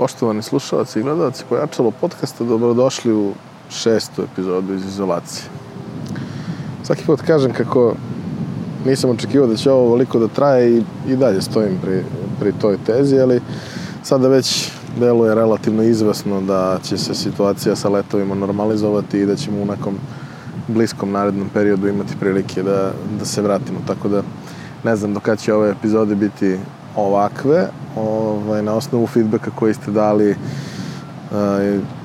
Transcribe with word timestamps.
Poštovani 0.00 0.42
slušalci 0.42 1.00
i 1.00 1.02
gledalci 1.02 1.44
Pojačalo 1.48 1.90
podcasta, 1.90 2.44
dobrodošli 2.44 3.12
u 3.12 3.32
šestu 3.70 4.22
epizodu 4.22 4.74
iz 4.74 4.86
izolacije. 4.86 5.44
Svaki 6.82 7.04
put 7.06 7.20
kažem 7.20 7.52
kako 7.52 7.94
nisam 8.86 9.10
očekivao 9.10 9.48
da 9.48 9.56
će 9.56 9.70
ovo 9.70 9.82
ovoliko 9.82 10.18
da 10.18 10.28
traje 10.28 10.76
i, 10.76 10.82
i 11.08 11.16
dalje 11.16 11.42
stojim 11.42 11.78
pri, 11.82 12.04
pri 12.40 12.52
toj 12.52 12.78
tezi, 12.86 13.18
ali 13.18 13.40
sada 14.02 14.28
već 14.28 14.70
deluje 15.00 15.34
relativno 15.34 15.82
izvesno 15.82 16.40
da 16.40 16.78
će 16.82 16.98
se 16.98 17.14
situacija 17.14 17.76
sa 17.76 17.88
letovima 17.88 18.34
normalizovati 18.34 19.18
i 19.18 19.26
da 19.26 19.36
ćemo 19.36 19.62
u 19.62 19.66
nekom 19.66 19.98
bliskom 20.68 21.12
narednom 21.12 21.48
periodu 21.54 21.88
imati 21.88 22.16
prilike 22.20 22.62
da, 22.62 22.92
da 23.18 23.24
se 23.24 23.42
vratimo. 23.42 23.78
Tako 23.86 24.08
da 24.08 24.22
ne 24.84 24.96
znam 24.96 25.14
do 25.14 25.20
kada 25.20 25.36
će 25.36 25.54
ove 25.54 25.70
epizode 25.70 26.14
biti 26.14 26.58
ovakve, 26.96 27.68
ovaj, 27.96 28.62
na 28.62 28.74
osnovu 28.74 29.06
feedbacka 29.06 29.50
koji 29.58 29.74
ste 29.74 29.90
dali 29.90 30.30
uh, 30.30 30.36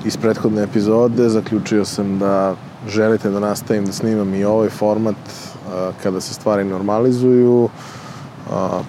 iz 0.04 0.16
prethodne 0.16 0.62
epizode, 0.62 1.28
zaključio 1.28 1.84
sam 1.84 2.18
da 2.18 2.54
želite 2.88 3.30
da 3.30 3.40
nastavim 3.40 3.86
da 3.86 3.92
snimam 3.92 4.34
i 4.34 4.44
ovaj 4.44 4.68
format 4.68 5.14
uh, 5.16 5.72
kada 6.02 6.20
se 6.20 6.34
stvari 6.34 6.64
normalizuju, 6.64 7.64
uh, 7.64 7.70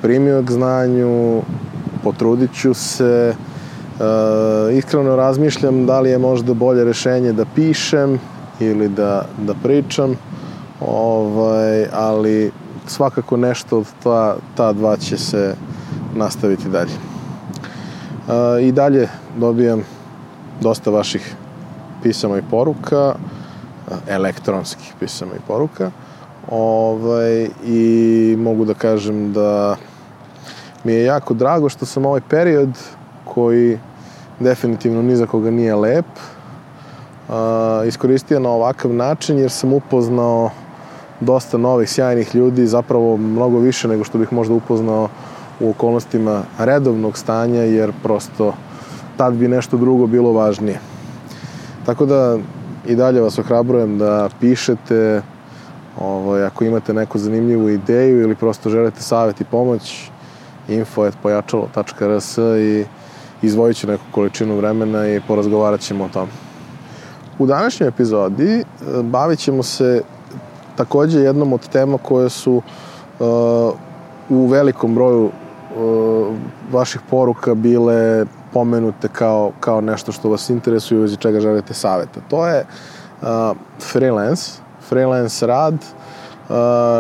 primio 0.02 0.44
k 0.44 0.52
znanju, 0.52 1.42
potrudit 2.04 2.54
ću 2.54 2.74
se, 2.74 3.36
uh, 4.00 4.78
iskreno 4.78 5.16
razmišljam 5.16 5.86
da 5.86 6.00
li 6.00 6.10
je 6.10 6.18
možda 6.18 6.54
bolje 6.54 6.84
rešenje 6.84 7.34
da 7.34 7.46
pišem 7.56 8.20
ili 8.60 8.90
da, 8.90 9.26
da 9.38 9.54
pričam, 9.64 10.16
ovaj, 10.82 11.86
ali 11.94 12.52
svakako 12.88 13.38
nešto 13.38 13.78
od 13.78 13.86
ta, 14.04 14.36
ta 14.56 14.74
dva 14.74 14.98
će 14.98 15.18
se 15.18 15.56
nastaviti 16.18 16.70
dalje. 16.70 16.98
I 18.62 18.72
dalje 18.72 19.10
dobijam 19.38 19.82
dosta 20.62 20.90
vaših 20.92 21.36
pisama 22.04 22.38
i 22.38 22.42
poruka, 22.52 23.16
elektronskih 24.08 24.94
pisama 25.00 25.32
i 25.36 25.48
poruka. 25.48 25.92
Ovaj, 26.52 27.50
I 27.66 28.36
mogu 28.40 28.66
da 28.66 28.74
kažem 28.74 29.34
da 29.34 29.76
mi 30.84 30.94
je 30.94 31.04
jako 31.04 31.34
drago 31.34 31.70
što 31.70 31.86
sam 31.86 32.06
ovaj 32.06 32.22
period 32.30 32.70
koji 33.26 33.80
definitivno 34.40 35.02
ni 35.02 35.16
za 35.16 35.26
koga 35.26 35.52
nije 35.52 35.76
lep, 35.76 36.06
iskoristio 37.88 38.40
na 38.40 38.50
ovakav 38.50 38.94
način 38.94 39.40
jer 39.40 39.52
sam 39.52 39.74
upoznao 39.74 40.50
dosta 41.20 41.58
novih 41.58 41.90
sjajnih 41.90 42.36
ljudi, 42.36 42.68
zapravo 42.68 43.18
mnogo 43.18 43.60
više 43.60 43.88
nego 43.88 44.04
što 44.04 44.18
bih 44.18 44.34
možda 44.34 44.54
upoznao 44.54 45.10
u 45.60 45.70
okolnostima 45.70 46.44
redovnog 46.60 47.18
stanja, 47.18 47.62
jer 47.62 47.92
prosto 48.04 48.54
tad 49.18 49.34
bi 49.34 49.48
nešto 49.48 49.78
drugo 49.78 50.08
bilo 50.08 50.32
važnije. 50.32 50.80
Tako 51.86 52.06
da 52.06 52.38
i 52.88 52.96
dalje 52.96 53.22
vas 53.22 53.40
ohrabrujem 53.40 53.98
da 53.98 54.30
pišete, 54.40 55.22
ovaj, 56.00 56.44
ako 56.46 56.64
imate 56.64 56.94
neku 56.94 57.20
zanimljivu 57.20 57.70
ideju 57.70 58.22
ili 58.22 58.36
prosto 58.36 58.70
želite 58.70 59.02
savjet 59.02 59.42
i 59.42 59.44
pomoć, 59.44 60.10
info.pojačalo.rs 60.68 62.38
i 62.38 62.86
izvojit 63.42 63.78
ću 63.78 63.88
neku 63.88 64.04
količinu 64.12 64.56
vremena 64.56 65.08
i 65.08 65.22
porazgovarat 65.28 65.80
ćemo 65.80 66.04
o 66.04 66.10
tom. 66.10 66.28
U 67.40 67.46
današnjoj 67.46 67.90
epizodi 67.90 68.54
e, 68.54 68.64
bavit 69.04 69.40
ćemo 69.40 69.64
se 69.64 70.02
takođe 70.76 71.20
jednom 71.20 71.54
od 71.54 71.70
tema 71.70 71.98
koje 71.98 72.30
su 72.30 72.54
uh, 72.56 73.74
u 74.30 74.48
velikom 74.48 74.96
broju 74.96 75.30
vaših 76.72 77.02
poruka 77.10 77.56
bile 77.56 78.26
pomenute 78.54 79.08
kao, 79.08 79.52
kao 79.60 79.82
nešto 79.82 80.12
što 80.12 80.30
vas 80.30 80.50
interesuje 80.50 81.06
iz 81.06 81.18
čega 81.18 81.40
želite 81.40 81.74
saveta. 81.74 82.20
To 82.30 82.48
je 82.48 82.66
uh, 83.22 83.28
freelance, 83.92 84.52
freelance 84.90 85.48
rad, 85.48 85.74
uh, 85.74 86.56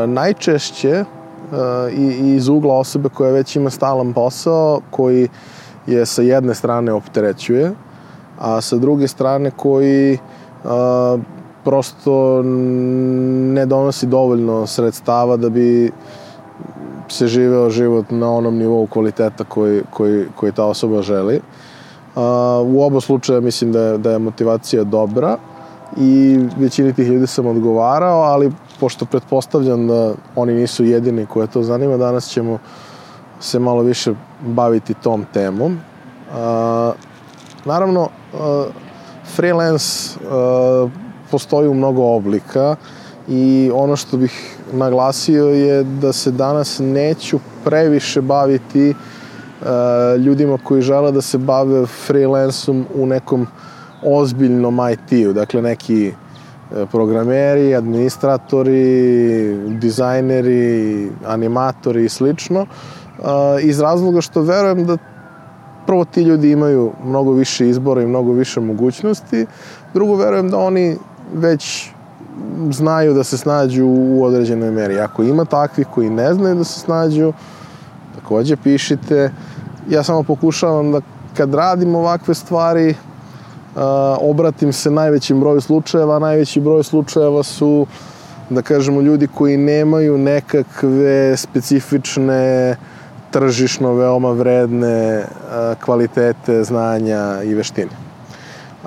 najčešće 0.09 1.03
uh, 1.03 1.93
i, 1.93 2.35
iz 2.35 2.47
ugla 2.47 2.77
osobe 2.77 3.09
koja 3.09 3.31
već 3.31 3.55
ima 3.55 3.69
stalan 3.69 4.13
posao, 4.13 4.81
koji 4.91 5.29
je 5.87 6.05
sa 6.05 6.21
jedne 6.21 6.55
strane 6.55 6.93
opterećuje, 6.93 7.71
a 8.39 8.61
sa 8.61 8.75
druge 8.75 9.07
strane 9.07 9.51
koji 9.51 10.17
uh, 10.63 11.19
prosto 11.63 12.41
ne 13.53 13.65
donosi 13.65 14.05
dovoljno 14.05 14.67
sredstava 14.67 15.37
da 15.37 15.49
bi 15.49 15.91
se 17.07 17.27
živeo 17.27 17.69
život 17.69 18.05
na 18.09 18.31
onom 18.31 18.57
nivou 18.57 18.87
kvaliteta 18.87 19.43
koji, 19.43 19.81
koji, 19.91 20.25
koji 20.35 20.51
ta 20.51 20.65
osoba 20.65 21.01
želi. 21.01 21.41
u 22.65 22.83
oba 22.83 23.01
slučaja 23.01 23.39
mislim 23.39 23.71
da 23.71 23.81
je, 23.81 23.97
da 23.97 24.11
je 24.11 24.19
motivacija 24.19 24.83
dobra 24.83 25.37
i 25.97 26.39
većini 26.57 26.93
tih 26.93 27.07
ljudi 27.07 27.27
sam 27.27 27.45
odgovarao, 27.45 28.21
ali 28.21 28.51
pošto 28.79 29.05
pretpostavljam 29.05 29.87
da 29.87 30.13
oni 30.35 30.53
nisu 30.53 30.85
jedini 30.85 31.25
koje 31.25 31.47
to 31.47 31.63
zanima, 31.63 31.97
danas 31.97 32.27
ćemo 32.27 32.59
se 33.39 33.59
malo 33.59 33.81
više 33.81 34.13
baviti 34.41 34.93
tom 34.93 35.25
temom. 35.33 35.79
naravno, 37.65 38.09
freelance 39.35 40.19
postoji 41.31 41.67
u 41.67 41.73
mnogo 41.73 42.03
oblika 42.03 42.75
i 43.27 43.71
ono 43.73 43.95
što 43.95 44.17
bih 44.17 44.57
naglasio 44.73 45.45
je 45.45 45.83
da 45.83 46.13
se 46.13 46.31
danas 46.31 46.79
neću 46.79 47.39
previše 47.63 48.21
baviti 48.21 48.89
uh, 48.89 49.67
ljudima 50.21 50.57
koji 50.63 50.81
žele 50.81 51.11
da 51.11 51.21
se 51.21 51.37
bave 51.37 51.85
freelansom 51.85 52.85
u 52.95 53.05
nekom 53.05 53.47
ozbiljnom 54.03 54.79
IT-u, 54.91 55.33
dakle 55.33 55.61
neki 55.61 56.07
e, 56.07 56.13
programeri, 56.91 57.75
administratori, 57.75 59.55
dizajneri, 59.67 61.09
animatori 61.25 62.05
i 62.05 62.09
slično, 62.09 62.61
uh, 62.61 63.25
iz 63.61 63.79
razloga 63.79 64.21
što 64.21 64.41
verujem 64.41 64.85
da 64.85 64.97
prvo 65.85 66.05
ti 66.05 66.21
ljudi 66.21 66.51
imaju 66.51 66.91
mnogo 67.05 67.31
više 67.31 67.69
izbora 67.69 68.01
i 68.01 68.07
mnogo 68.07 68.31
više 68.31 68.59
mogućnosti, 68.59 69.45
drugo 69.93 70.15
verujem 70.15 70.49
da 70.49 70.57
oni 70.57 70.97
već 71.33 71.91
znaju 72.71 73.13
da 73.13 73.23
se 73.23 73.37
snađu 73.37 73.85
u 73.85 74.23
određenoj 74.23 74.71
meri. 74.71 74.99
Ako 74.99 75.23
ima 75.23 75.45
takvih 75.45 75.87
koji 75.93 76.09
ne 76.09 76.33
znaju 76.33 76.55
da 76.55 76.63
se 76.63 76.79
snađu, 76.79 77.33
takođe 78.15 78.55
pišite. 78.55 79.31
Ja 79.89 80.03
samo 80.03 80.23
pokušavam 80.23 80.91
da 80.91 81.01
kad 81.37 81.53
radim 81.53 81.95
ovakve 81.95 82.33
stvari, 82.33 82.89
uh, 82.89 82.95
obratim 84.21 84.73
se 84.73 84.91
najvećim 84.91 85.39
broju 85.39 85.61
slučajeva, 85.61 86.19
najveći 86.19 86.61
broj 86.61 86.83
slučajeva 86.83 87.43
su 87.43 87.87
da 88.49 88.61
kažemo 88.61 89.01
ljudi 89.01 89.27
koji 89.27 89.57
nemaju 89.57 90.17
nekakve 90.17 91.37
specifične 91.37 92.75
tržišno 93.31 93.93
veoma 93.93 94.31
vredne 94.31 95.19
uh, 95.19 95.83
kvalitete, 95.83 96.63
znanja 96.63 97.43
i 97.43 97.53
veštine. 97.53 97.91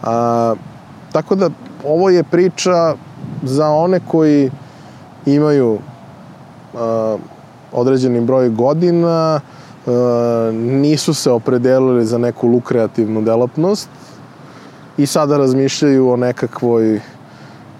A, 0.02 0.54
tako 1.12 1.34
da 1.34 1.50
ovo 1.84 2.10
je 2.10 2.24
priča 2.24 2.94
za 3.42 3.68
one 3.68 4.00
koji 4.08 4.50
imaju 5.26 5.72
uh, 5.72 6.80
određeni 7.72 8.20
broj 8.20 8.48
godina, 8.48 9.40
uh, 9.86 9.92
nisu 10.54 11.14
se 11.14 11.30
opredelili 11.30 12.06
za 12.06 12.18
neku 12.18 12.48
lukreativnu 12.48 13.22
delatnost 13.22 13.88
i 14.96 15.06
sada 15.06 15.36
razmišljaju 15.36 16.10
o 16.10 16.16
nekakvoj 16.16 17.00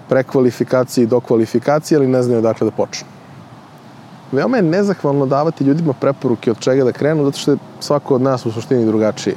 prekvalifikaciji 0.09 1.03
i 1.03 1.07
dokvalifikaciji, 1.07 1.95
ali 1.95 2.07
ne 2.07 2.23
znaju 2.23 2.41
dakle 2.41 2.65
da 2.65 2.71
počnu. 2.71 3.07
Veoma 4.31 4.57
je 4.57 4.63
nezahvalno 4.63 5.25
davati 5.25 5.63
ljudima 5.63 5.93
preporuke 5.93 6.51
od 6.51 6.59
čega 6.59 6.83
da 6.83 6.91
krenu, 6.91 7.25
zato 7.25 7.37
što 7.37 7.51
je 7.51 7.57
svako 7.79 8.15
od 8.15 8.21
nas 8.21 8.45
u 8.45 8.51
suštini 8.51 8.85
drugačiji 8.85 9.35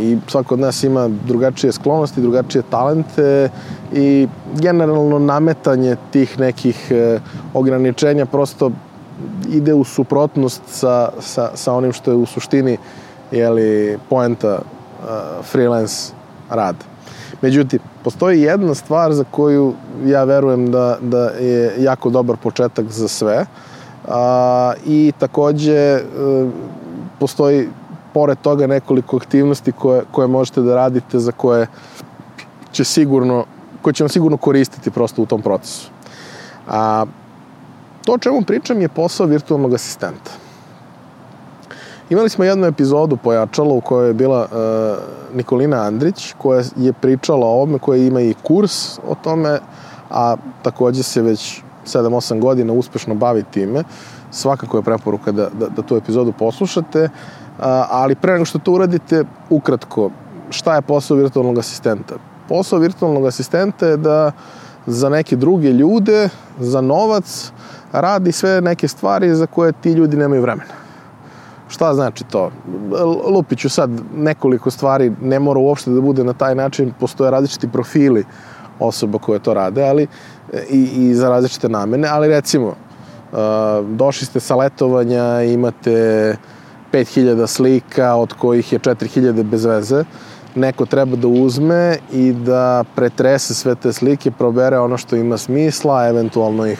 i 0.00 0.18
svako 0.26 0.54
od 0.54 0.60
nas 0.60 0.84
ima 0.84 1.08
drugačije 1.26 1.72
sklonosti, 1.72 2.20
drugačije 2.20 2.62
talente 2.70 3.48
i 3.92 4.28
generalno 4.60 5.18
nametanje 5.18 5.96
tih 6.10 6.38
nekih 6.38 6.90
e, 6.90 7.20
ograničenja 7.54 8.26
prosto 8.26 8.70
ide 9.48 9.74
u 9.74 9.84
suprotnost 9.84 10.62
sa, 10.66 11.08
sa, 11.20 11.50
sa 11.54 11.72
onim 11.72 11.92
što 11.92 12.10
je 12.10 12.16
u 12.16 12.26
suštini 12.26 12.78
jeli, 13.30 13.98
poenta 14.08 14.54
uh, 14.54 15.44
freelance 15.44 16.12
rad. 16.50 16.76
Međutim, 17.42 17.78
postoji 18.04 18.40
jedna 18.40 18.74
stvar 18.74 19.12
za 19.12 19.24
koju 19.30 19.74
ja 20.04 20.24
verujem 20.24 20.70
da, 20.70 20.98
da 21.00 21.28
je 21.28 21.74
jako 21.78 22.10
dobar 22.10 22.36
početak 22.36 22.90
za 22.90 23.08
sve 23.08 23.46
a, 24.08 24.72
i 24.86 25.12
takođe 25.18 25.94
uh, 25.94 26.50
postoji 27.18 27.68
pored 28.14 28.38
toga 28.42 28.66
nekoliko 28.66 29.16
aktivnosti 29.16 29.72
koje, 29.72 30.02
koje 30.10 30.28
možete 30.28 30.60
da 30.60 30.74
radite 30.74 31.18
za 31.18 31.32
koje 31.32 31.66
će 32.72 32.84
sigurno, 32.84 33.44
koje 33.82 33.94
će 33.94 34.04
vam 34.04 34.08
sigurno 34.08 34.36
koristiti 34.36 34.90
prosto 34.90 35.22
u 35.22 35.26
tom 35.26 35.42
procesu. 35.42 35.90
A, 36.68 37.06
to 38.04 38.12
o 38.12 38.18
čemu 38.18 38.42
pričam 38.42 38.80
je 38.80 38.88
posao 38.88 39.26
virtualnog 39.26 39.74
asistenta. 39.74 40.30
Imali 42.10 42.28
smo 42.28 42.44
jednu 42.44 42.66
epizodu 42.66 43.16
pojačalo 43.16 43.74
u 43.74 43.80
kojoj 43.80 44.08
je 44.08 44.14
bila 44.14 44.40
uh, 44.40 45.36
Nikolina 45.36 45.76
Andrić 45.76 46.34
koja 46.38 46.62
je 46.76 46.92
pričala 46.92 47.46
o 47.46 47.50
ovome, 47.50 47.78
koja 47.78 48.02
ima 48.02 48.20
i 48.20 48.34
kurs 48.42 48.98
o 48.98 49.14
tome, 49.14 49.58
a 50.10 50.36
takođe 50.62 51.02
se 51.02 51.22
već 51.22 51.62
7-8 51.86 52.40
godina 52.40 52.72
uspešno 52.72 53.14
bavi 53.14 53.44
time. 53.50 53.84
Svakako 54.30 54.76
je 54.76 54.82
preporuka 54.82 55.32
da, 55.32 55.48
da, 55.58 55.68
da 55.68 55.82
tu 55.82 55.96
epizodu 55.96 56.32
poslušate, 56.32 57.08
ali 57.90 58.14
pre 58.14 58.32
nego 58.32 58.44
što 58.44 58.58
to 58.58 58.72
uradite, 58.72 59.24
ukratko, 59.50 60.10
šta 60.50 60.74
je 60.74 60.82
posao 60.82 61.16
virtualnog 61.16 61.58
asistenta? 61.58 62.14
Posao 62.48 62.78
virtualnog 62.78 63.26
asistenta 63.26 63.86
je 63.86 63.96
da 63.96 64.32
za 64.86 65.08
neke 65.08 65.36
druge 65.36 65.72
ljude, 65.72 66.28
za 66.58 66.80
novac, 66.80 67.52
radi 67.92 68.32
sve 68.32 68.60
neke 68.60 68.88
stvari 68.88 69.34
za 69.34 69.46
koje 69.46 69.72
ti 69.72 69.92
ljudi 69.92 70.16
nemaju 70.16 70.42
vremena. 70.42 70.80
Šta 71.68 71.94
znači 71.94 72.24
to? 72.24 72.50
Lupiću 73.26 73.68
sad 73.68 73.90
nekoliko 74.16 74.70
stvari, 74.70 75.12
ne 75.22 75.38
mora 75.38 75.60
uopšte 75.60 75.90
da 75.90 76.00
bude 76.00 76.24
na 76.24 76.32
taj 76.32 76.54
način, 76.54 76.92
postoje 77.00 77.30
različiti 77.30 77.68
profili 77.68 78.24
osoba 78.78 79.18
koje 79.18 79.38
to 79.38 79.54
rade, 79.54 79.88
ali 79.88 80.06
i, 80.70 80.82
i 80.82 81.14
za 81.14 81.28
različite 81.28 81.68
namene, 81.68 82.08
ali 82.08 82.28
recimo, 82.28 82.66
uh, 82.68 83.38
došli 83.86 84.26
ste 84.26 84.40
sa 84.40 84.56
letovanja, 84.56 85.42
imate 85.42 86.36
5000 86.92 87.46
slika, 87.46 88.14
od 88.14 88.32
kojih 88.32 88.72
je 88.72 88.78
4000 88.78 89.42
bez 89.42 89.64
veze, 89.64 90.04
neko 90.54 90.86
treba 90.86 91.16
da 91.16 91.28
uzme 91.28 91.96
i 92.12 92.32
da 92.32 92.84
pretrese 92.94 93.54
sve 93.54 93.74
te 93.74 93.92
slike, 93.92 94.30
probere 94.30 94.78
ono 94.78 94.96
što 94.96 95.16
ima 95.16 95.38
smisla, 95.38 96.08
eventualno 96.08 96.66
ih 96.66 96.78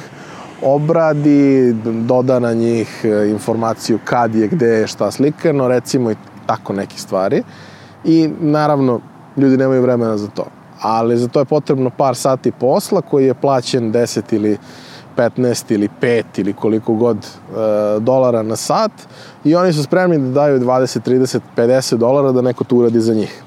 obradi, 0.63 1.73
doda 1.85 2.39
na 2.39 2.53
njih 2.53 3.05
e, 3.05 3.31
informaciju 3.31 3.99
kad 4.05 4.35
je, 4.35 4.49
gde 4.49 4.67
je, 4.67 4.87
šta 4.87 5.11
slikano, 5.11 5.69
recimo 5.69 6.11
i 6.11 6.17
tako 6.47 6.73
neke 6.73 6.99
stvari. 6.99 7.43
I 8.05 8.31
naravno, 8.41 9.01
ljudi 9.37 9.57
nemaju 9.57 9.83
vremena 9.83 10.19
za 10.19 10.29
to. 10.29 10.45
Ali 10.81 11.17
za 11.17 11.29
to 11.29 11.39
je 11.39 11.45
potrebno 11.45 11.91
par 11.91 12.17
sati 12.17 12.51
posla 12.53 13.01
koji 13.01 13.27
je 13.27 13.35
plaćen 13.35 13.93
10 13.93 14.21
ili 14.31 14.59
15 15.17 15.73
ili 15.75 15.89
5 16.03 16.25
ili 16.37 16.53
koliko 16.53 16.95
god 16.95 17.17
e, 17.17 18.01
dolara 18.01 18.43
na 18.43 18.57
sat 18.57 18.93
i 19.45 19.55
oni 19.55 19.73
su 19.73 19.83
spremni 19.83 20.19
da 20.19 20.29
daju 20.29 20.61
20, 20.61 21.11
30, 21.11 21.41
50 21.57 21.97
dolara 21.97 22.33
da 22.33 22.43
neko 22.43 22.65
to 22.65 22.77
uradi 22.77 23.01
za 23.01 23.15
njih. 23.15 23.43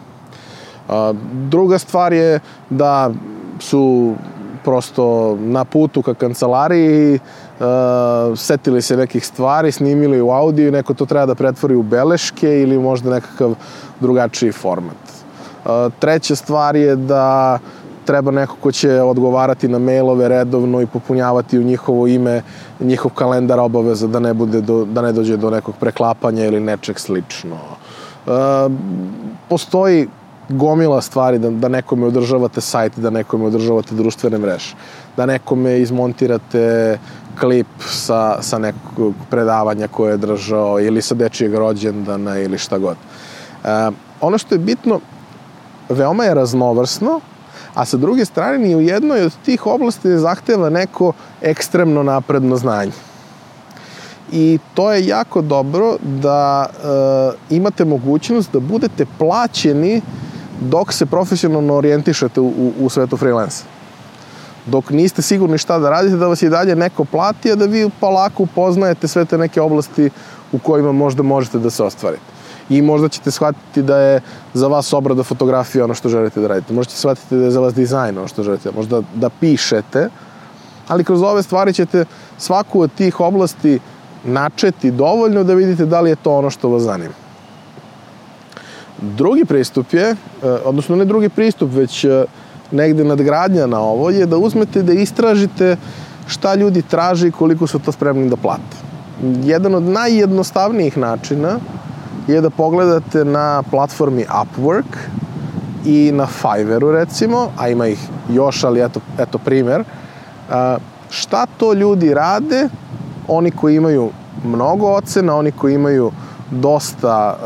A, 0.90 1.14
druga 1.50 1.78
stvar 1.80 2.14
je 2.14 2.40
da 2.70 3.12
su 3.60 4.16
prosto 4.64 5.38
na 5.40 5.66
putu 5.66 6.02
ka 6.02 6.14
kancelariji, 6.14 7.20
uh, 7.60 8.38
setili 8.40 8.82
se 8.82 8.98
nekih 8.98 9.26
stvari, 9.26 9.72
snimili 9.72 10.22
u 10.22 10.32
audio 10.32 10.68
i 10.68 10.72
neko 10.72 10.94
to 10.94 11.06
treba 11.06 11.26
da 11.26 11.36
pretvori 11.36 11.76
u 11.76 11.84
beleške 11.84 12.62
ili 12.62 12.80
možda 12.80 13.10
nekakav 13.10 13.56
drugačiji 14.00 14.52
format. 14.52 15.04
Uh, 15.66 15.94
treća 16.00 16.36
stvar 16.36 16.76
je 16.76 16.96
da 16.96 17.60
treba 18.06 18.32
neko 18.32 18.56
ko 18.62 18.72
će 18.72 19.02
odgovarati 19.02 19.68
na 19.68 19.80
mailove 19.80 20.28
redovno 20.28 20.82
i 20.82 20.86
popunjavati 20.86 21.60
u 21.60 21.64
njihovo 21.64 22.08
ime 22.08 22.42
njihov 22.80 23.12
kalendar 23.12 23.60
obaveza 23.60 24.08
da 24.08 24.20
ne, 24.20 24.34
bude 24.34 24.62
do, 24.62 24.86
da 24.86 25.02
ne 25.02 25.12
dođe 25.12 25.38
do 25.38 25.50
nekog 25.50 25.76
preklapanja 25.80 26.46
ili 26.46 26.60
nečeg 26.60 27.00
slično. 27.00 27.56
Uh, 28.26 28.34
postoji 29.50 30.08
gomila 30.50 31.02
stvari, 31.02 31.40
da, 31.40 31.50
da 31.50 31.68
nekome 31.68 32.08
održavate 32.08 32.62
sajt, 32.62 33.00
da 33.00 33.10
nekome 33.10 33.46
održavate 33.46 33.96
društvene 33.96 34.38
mreže, 34.38 34.76
da 35.18 35.26
nekome 35.26 35.80
izmontirate 35.80 36.98
klip 37.40 37.68
sa, 37.80 38.42
sa 38.42 38.58
nekog 38.58 39.14
predavanja 39.30 39.88
koje 39.88 40.12
je 40.12 40.18
držao 40.18 40.80
ili 40.80 41.02
sa 41.02 41.16
dečijeg 41.16 41.56
rođendana 41.56 42.40
ili 42.40 42.58
šta 42.58 42.78
god. 42.78 42.98
E, 43.64 43.92
ono 44.22 44.38
što 44.38 44.56
je 44.56 44.60
bitno, 44.60 45.00
veoma 45.90 46.24
je 46.24 46.34
raznovrsno, 46.34 47.20
a 47.74 47.86
sa 47.86 47.98
druge 47.98 48.26
strane 48.26 48.58
ni 48.58 48.76
u 48.76 48.82
jednoj 48.82 49.26
od 49.26 49.34
tih 49.46 49.66
oblasti 49.66 50.08
ne 50.08 50.18
zahteva 50.18 50.70
neko 50.70 51.14
ekstremno 51.42 52.04
napredno 52.04 52.58
znanje. 52.58 52.92
I 54.32 54.60
to 54.74 54.92
je 54.92 55.08
jako 55.08 55.42
dobro 55.42 55.96
da 56.02 56.66
e, 56.70 57.56
imate 57.56 57.86
mogućnost 57.86 58.54
da 58.54 58.60
budete 58.60 59.06
plaćeni 59.18 60.02
dok 60.62 60.94
se 60.94 61.06
profesionalno 61.06 61.76
orijentišete 61.76 62.42
u, 62.42 62.48
u, 62.48 62.74
u 62.80 62.90
svetu 62.90 63.18
freelance. 63.18 63.64
Dok 64.66 64.90
niste 64.90 65.22
sigurni 65.22 65.58
šta 65.58 65.80
da 65.80 65.90
radite, 65.90 66.16
da 66.16 66.28
vas 66.28 66.42
i 66.42 66.50
dalje 66.50 66.76
neko 66.76 67.06
plati, 67.06 67.52
a 67.52 67.56
da 67.56 67.66
vi 67.66 67.90
polako 68.00 68.44
upoznajete 68.44 69.08
sve 69.08 69.26
te 69.26 69.38
neke 69.38 69.62
oblasti 69.62 70.10
u 70.52 70.60
kojima 70.60 70.92
možda 70.92 71.24
možete 71.24 71.60
da 71.60 71.70
se 71.70 71.84
ostvarite. 71.84 72.33
I 72.70 72.82
možda 72.82 73.10
ćete 73.10 73.32
shvatiti 73.32 73.82
da 73.82 73.98
je 73.98 74.22
za 74.54 74.68
vas 74.68 74.94
obrada 74.94 75.24
fotografije 75.24 75.84
ono 75.84 75.94
što 75.94 76.10
želite 76.10 76.42
da 76.42 76.48
radite. 76.48 76.74
Možda 76.74 76.90
ćete 76.90 77.00
shvatiti 77.00 77.36
da 77.36 77.44
je 77.46 77.52
za 77.52 77.60
vas 77.60 77.74
dizajn 77.74 78.18
ono 78.18 78.28
što 78.28 78.44
želite. 78.44 78.72
Možda 78.76 79.02
da 79.16 79.30
pišete, 79.30 80.10
ali 80.88 81.04
kroz 81.04 81.22
ove 81.22 81.44
stvari 81.44 81.74
ćete 81.74 82.06
svaku 82.38 82.82
od 82.82 82.92
tih 82.96 83.20
oblasti 83.20 83.80
načeti 84.24 84.92
dovoljno 84.92 85.44
da 85.44 85.54
vidite 85.54 85.86
da 85.86 86.02
li 86.02 86.10
je 86.10 86.16
to 86.16 86.38
ono 86.38 86.50
što 86.50 86.70
vas 86.70 86.84
zanima. 86.84 87.14
Drugi 89.02 89.46
pristup 89.46 89.94
je, 89.94 90.10
e, 90.12 90.16
odnosno 90.66 90.96
ne 90.96 91.06
drugi 91.06 91.30
pristup, 91.30 91.70
već 91.74 92.04
e, 92.04 92.26
negde 92.72 93.04
nadgradnja 93.04 93.68
na 93.68 93.80
ovo 93.80 94.10
je 94.10 94.26
da 94.26 94.38
uzmete 94.38 94.84
da 94.84 94.94
istražite 94.94 95.78
šta 96.28 96.56
ljudi 96.56 96.82
traže 96.82 97.28
i 97.28 97.32
koliko 97.32 97.68
su 97.68 97.80
to 97.80 97.92
spremni 97.92 98.30
da 98.30 98.36
plate. 98.36 98.78
Jedan 99.44 99.76
od 99.76 99.84
najjednostavnijih 99.84 100.98
načina 100.98 101.60
je 102.28 102.42
da 102.42 102.50
pogledate 102.50 103.26
na 103.26 103.64
platformi 103.72 104.26
Upwork 104.26 104.98
i 105.86 106.12
na 106.14 106.28
Fiverru 106.28 106.92
recimo, 106.92 107.48
a 107.58 107.70
ima 107.70 107.88
ih 107.88 108.00
još, 108.30 108.64
ali 108.64 108.82
eto, 108.82 109.00
eto 109.20 109.38
primer, 109.38 109.84
šta 111.10 111.46
to 111.58 111.74
ljudi 111.74 112.14
rade, 112.14 112.70
oni 113.28 113.52
koji 113.52 113.76
imaju 113.76 114.10
mnogo 114.44 114.88
ocena, 114.88 115.36
oni 115.36 115.52
koji 115.52 115.74
imaju 115.74 116.12
dosta, 116.52 117.38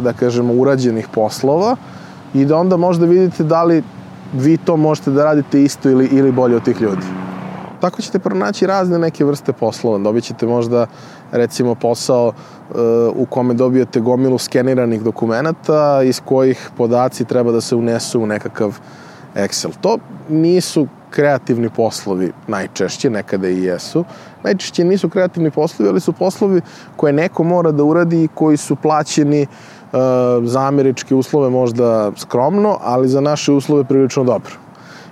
da 0.00 0.12
kažemo, 0.12 0.54
urađenih 0.54 1.08
poslova 1.08 1.76
i 2.34 2.44
da 2.44 2.56
onda 2.56 2.76
možda 2.76 3.06
vidite 3.06 3.44
da 3.44 3.62
li 3.62 3.82
vi 4.32 4.56
to 4.56 4.76
možete 4.76 5.10
da 5.10 5.24
radite 5.24 5.62
isto 5.62 5.90
ili, 5.90 6.06
ili 6.06 6.32
bolje 6.32 6.56
od 6.56 6.64
tih 6.64 6.80
ljudi. 6.80 7.25
Tako 7.86 8.02
ćete 8.02 8.18
pronaći 8.18 8.66
razne 8.66 8.98
neke 8.98 9.24
vrste 9.24 9.52
poslova. 9.52 9.98
Dobit 9.98 10.24
ćete 10.24 10.46
možda, 10.46 10.86
recimo, 11.32 11.74
posao 11.74 12.26
uh, 12.26 12.74
u 13.16 13.26
kome 13.30 13.54
dobijete 13.54 14.00
gomilu 14.00 14.38
skeniranih 14.38 15.02
dokumenta 15.02 16.02
iz 16.02 16.20
kojih 16.24 16.70
podaci 16.76 17.24
treba 17.24 17.52
da 17.52 17.60
se 17.60 17.76
unesu 17.76 18.20
u 18.20 18.26
nekakav 18.26 18.78
Excel. 19.34 19.70
To 19.80 19.98
nisu 20.28 20.86
kreativni 21.10 21.70
poslovi 21.70 22.32
najčešće, 22.46 23.10
nekada 23.10 23.48
i 23.48 23.62
jesu. 23.62 24.04
Najčešće 24.42 24.84
nisu 24.84 25.08
kreativni 25.08 25.50
poslovi, 25.50 25.90
ali 25.90 26.00
su 26.00 26.12
poslovi 26.12 26.60
koje 26.96 27.12
neko 27.12 27.44
mora 27.44 27.70
da 27.72 27.84
uradi 27.84 28.24
i 28.24 28.28
koji 28.34 28.56
su 28.56 28.76
plaćeni 28.76 29.42
e, 29.42 29.46
za 30.42 30.66
američke 30.66 31.14
uslove 31.14 31.50
možda 31.50 32.12
skromno, 32.16 32.78
ali 32.82 33.08
za 33.08 33.20
naše 33.20 33.52
uslove 33.52 33.84
prilično 33.84 34.24
dobro. 34.24 34.65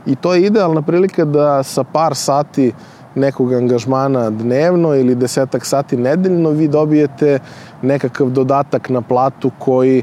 I 0.06 0.14
to 0.16 0.34
je 0.34 0.46
idealna 0.46 0.82
prilika 0.82 1.24
da 1.24 1.62
sa 1.62 1.84
par 1.84 2.14
sati 2.14 2.72
nekog 3.14 3.52
angažmana 3.52 4.30
dnevno 4.30 4.94
ili 4.94 5.14
desetak 5.14 5.66
sati 5.66 5.96
nedeljno 5.96 6.50
vi 6.50 6.68
dobijete 6.68 7.38
nekakav 7.82 8.30
dodatak 8.30 8.88
na 8.88 9.00
platu 9.00 9.50
koji 9.58 10.02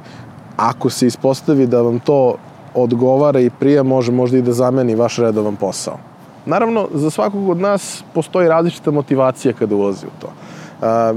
ako 0.58 0.89
se 0.89 1.08
ispostavi 1.08 1.67
da 1.67 1.81
vam 1.81 2.00
to 2.00 2.36
odgovara 2.74 3.39
i 3.39 3.50
prija, 3.50 3.84
može 3.84 4.12
možda 4.12 4.38
i 4.38 4.41
da 4.41 4.53
zameni 4.53 4.96
vaš 4.96 5.17
redovan 5.17 5.55
posao. 5.55 5.98
Naravno, 6.46 6.88
za 6.93 7.10
svakog 7.10 7.50
od 7.50 7.58
nas 7.58 8.03
postoji 8.13 8.48
različita 8.48 8.91
motivacija 8.91 9.53
kada 9.53 9.75
ulazi 9.75 10.05
u 10.05 10.22
to. 10.22 10.29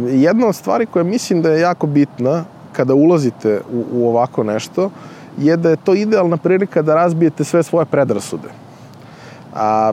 Jedna 0.09 0.47
od 0.47 0.55
stvari 0.55 0.87
koja 0.87 1.05
mislim 1.05 1.43
da 1.43 1.51
je 1.51 1.61
jako 1.61 1.87
bitna 1.87 2.45
kada 2.73 2.95
ulazite 2.95 3.61
u, 3.73 3.85
u 3.93 4.09
ovako 4.09 4.43
nešto 4.43 4.91
je 5.39 5.57
da 5.57 5.71
je 5.71 5.77
to 5.77 5.95
idealna 5.95 6.37
prilika 6.37 6.83
da 6.83 6.95
razbijete 6.95 7.45
sve 7.45 7.63
svoje 7.63 7.87
predrasude. 7.87 8.49
A, 9.55 9.93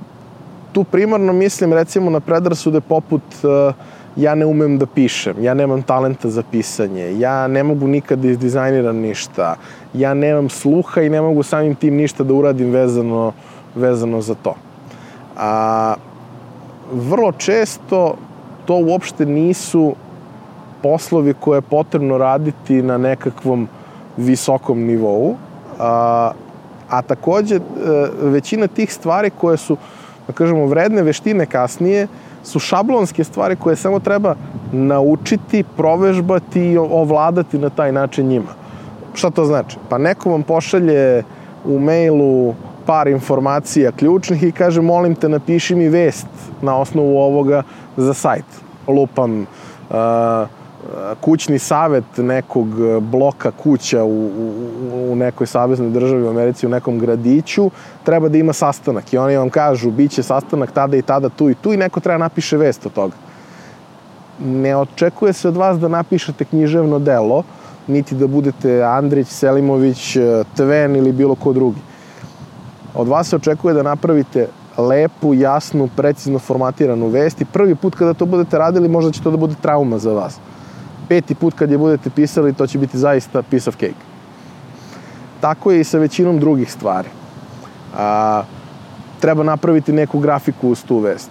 tu 0.71 0.83
primarno 0.83 1.33
mislim 1.33 1.73
recimo 1.73 2.09
na 2.09 2.19
predrasude 2.19 2.81
poput 2.81 3.21
uh, 3.43 3.75
ja 4.15 4.35
ne 4.35 4.45
umem 4.45 4.77
da 4.77 4.85
pišem, 4.85 5.43
ja 5.43 5.53
nemam 5.53 5.81
talenta 5.81 6.29
za 6.29 6.43
pisanje, 6.51 7.19
ja 7.19 7.47
ne 7.47 7.63
mogu 7.63 7.87
nikad 7.87 8.19
da 8.19 8.27
izdizajniram 8.27 8.95
ništa, 8.95 9.55
ja 9.93 10.13
nemam 10.13 10.49
sluha 10.49 11.01
i 11.01 11.09
ne 11.09 11.21
mogu 11.21 11.43
samim 11.43 11.75
tim 11.75 11.95
ništa 11.95 12.23
da 12.23 12.33
uradim 12.33 12.71
vezano, 12.71 13.31
vezano 13.75 14.21
za 14.21 14.35
to. 14.35 14.55
A, 15.37 15.95
vrlo 16.91 17.31
često 17.31 18.15
to 18.65 18.75
uopšte 18.75 19.25
nisu 19.25 19.95
poslovi 20.83 21.33
koje 21.39 21.57
je 21.57 21.61
potrebno 21.61 22.17
raditi 22.17 22.81
na 22.81 22.97
nekakvom 22.97 23.67
visokom 24.17 24.79
nivou, 24.79 25.35
a, 25.79 26.31
a 26.91 27.01
takođe 27.01 27.55
e, 27.55 27.62
većina 28.21 28.67
tih 28.67 28.93
stvari 28.93 29.29
koje 29.29 29.57
su, 29.57 29.77
da 30.27 30.33
kažemo, 30.33 30.65
vredne 30.65 31.01
veštine 31.01 31.45
kasnije, 31.45 32.07
su 32.43 32.60
šablonske 32.60 33.24
stvari 33.24 33.55
koje 33.55 33.75
samo 33.75 34.00
treba 34.00 34.36
naučiti, 34.71 35.63
provežbati 35.77 36.62
i 36.62 36.77
ovladati 36.77 37.57
na 37.57 37.69
taj 37.69 37.91
način 37.91 38.27
njima. 38.27 38.53
Šta 39.13 39.29
to 39.29 39.45
znači? 39.45 39.77
Pa 39.89 39.98
neko 39.98 40.31
vam 40.31 40.43
pošalje 40.43 41.24
u 41.65 41.79
mailu 41.79 42.55
par 42.86 43.07
informacija 43.07 43.91
ključnih 43.91 44.43
i 44.43 44.51
kaže 44.51 44.81
molim 44.81 45.15
te 45.15 45.29
napiši 45.29 45.75
mi 45.75 45.89
vest 45.89 46.27
na 46.62 46.77
osnovu 46.77 47.17
ovoga 47.17 47.63
za 47.98 48.13
sajt. 48.13 48.45
Lupam 48.88 49.41
uh, 49.41 49.95
kućni 51.21 51.59
savet 51.59 52.03
nekog 52.17 52.67
bloka 53.01 53.51
kuća 53.51 54.03
u, 54.03 54.25
u, 54.25 55.11
u 55.11 55.15
nekoj 55.15 55.47
saveznoj 55.47 55.89
državi 55.89 56.23
u 56.23 56.29
Americi, 56.29 56.65
u 56.65 56.69
nekom 56.69 57.00
gradiću, 57.00 57.71
treba 58.03 58.29
da 58.29 58.38
ima 58.38 58.53
sastanak. 58.53 59.13
I 59.13 59.17
oni 59.17 59.38
vam 59.38 59.50
kažu, 59.50 59.91
bit 59.91 60.11
će 60.11 60.23
sastanak 60.23 60.71
tada 60.71 60.97
i 60.97 61.01
tada, 61.01 61.29
tu 61.29 61.50
i 61.50 61.55
tu, 61.55 61.73
i 61.73 61.77
neko 61.77 62.00
treba 62.00 62.17
napiše 62.17 62.57
vest 62.57 62.85
od 62.85 62.93
toga. 62.93 63.15
Ne 64.39 64.77
očekuje 64.77 65.33
se 65.33 65.47
od 65.47 65.57
vas 65.57 65.79
da 65.79 65.88
napišete 65.88 66.45
književno 66.45 67.00
delo, 67.00 67.43
niti 67.88 68.15
da 68.15 68.27
budete 68.27 68.81
Andrić, 68.83 69.27
Selimović, 69.27 70.17
Tven 70.55 70.95
ili 70.95 71.11
bilo 71.11 71.35
ko 71.35 71.53
drugi. 71.53 71.81
Od 72.93 73.07
vas 73.07 73.29
se 73.29 73.35
očekuje 73.35 73.73
da 73.73 73.83
napravite 73.83 74.47
lepu, 74.77 75.33
jasnu, 75.33 75.89
precizno 75.95 76.39
formatiranu 76.39 77.07
vest 77.07 77.41
i 77.41 77.45
prvi 77.45 77.75
put 77.75 77.95
kada 77.95 78.13
to 78.13 78.25
budete 78.25 78.57
radili 78.57 78.89
možda 78.89 79.11
će 79.11 79.21
to 79.21 79.31
da 79.31 79.38
bude 79.38 79.55
trauma 79.61 79.97
za 79.97 80.13
vas 80.13 80.39
peti 81.10 81.36
put 81.36 81.53
kad 81.53 81.72
je 81.72 81.77
budete 81.77 82.10
pisali, 82.10 82.53
to 82.53 82.67
će 82.67 82.77
biti 82.77 82.98
zaista 82.98 83.41
piece 83.41 83.70
of 83.70 83.75
cake. 83.75 84.03
Tako 85.41 85.72
je 85.72 85.81
i 85.81 85.84
sa 85.84 85.98
većinom 85.98 86.39
drugih 86.39 86.72
stvari. 86.72 87.10
A, 87.98 88.43
treba 89.20 89.43
napraviti 89.43 89.93
neku 89.93 90.20
grafiku 90.20 90.70
uz 90.70 90.84
tu 90.84 91.00
vest. 91.00 91.29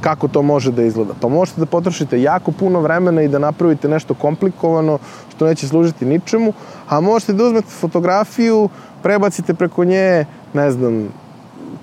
Kako 0.00 0.28
to 0.28 0.42
može 0.42 0.72
da 0.72 0.82
izgleda? 0.82 1.14
Pa 1.20 1.28
možete 1.28 1.60
da 1.60 1.66
potrošite 1.66 2.22
jako 2.22 2.52
puno 2.52 2.80
vremena 2.80 3.22
i 3.22 3.28
da 3.28 3.38
napravite 3.38 3.88
nešto 3.88 4.14
komplikovano 4.14 4.98
što 5.34 5.46
neće 5.46 5.68
služiti 5.68 6.06
ničemu, 6.06 6.52
a 6.88 7.00
možete 7.00 7.32
da 7.32 7.44
uzmete 7.44 7.68
fotografiju, 7.68 8.68
prebacite 9.02 9.54
preko 9.54 9.84
nje, 9.84 10.24
ne 10.54 10.70
znam, 10.70 11.08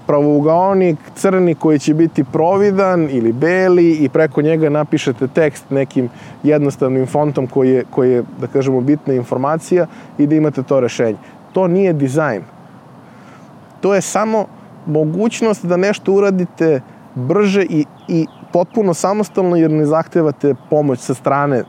pravougaonik 0.09 0.97
crni 1.15 1.55
koji 1.55 1.79
će 1.79 1.93
biti 1.93 2.23
providan 2.23 3.07
ili 3.11 3.33
beli 3.33 3.91
i 3.91 4.09
preko 4.09 4.41
njega 4.41 4.69
napišete 4.69 5.27
tekst 5.27 5.69
nekim 5.69 6.09
jednostavnim 6.43 7.05
fontom 7.07 7.47
koji 7.47 7.69
je, 7.69 7.83
koji 7.91 8.11
je 8.11 8.23
da 8.41 8.47
kažemo, 8.47 8.81
bitna 8.81 9.13
informacija 9.13 9.85
i 10.17 10.27
da 10.27 10.35
imate 10.35 10.63
to 10.63 10.79
rešenje. 10.79 11.17
To 11.53 11.67
nije 11.67 11.93
dizajn. 11.93 12.41
To 13.81 13.93
je 13.95 14.01
samo 14.01 14.45
mogućnost 14.85 15.65
da 15.65 15.77
nešto 15.77 16.13
uradite 16.13 16.81
brže 17.15 17.63
i, 17.69 17.85
i 18.07 18.25
potpuno 18.53 18.93
samostalno 18.93 19.55
jer 19.55 19.71
ne 19.71 19.85
zahtevate 19.85 20.55
pomoć 20.69 20.99
sa 20.99 21.13
strane 21.13 21.63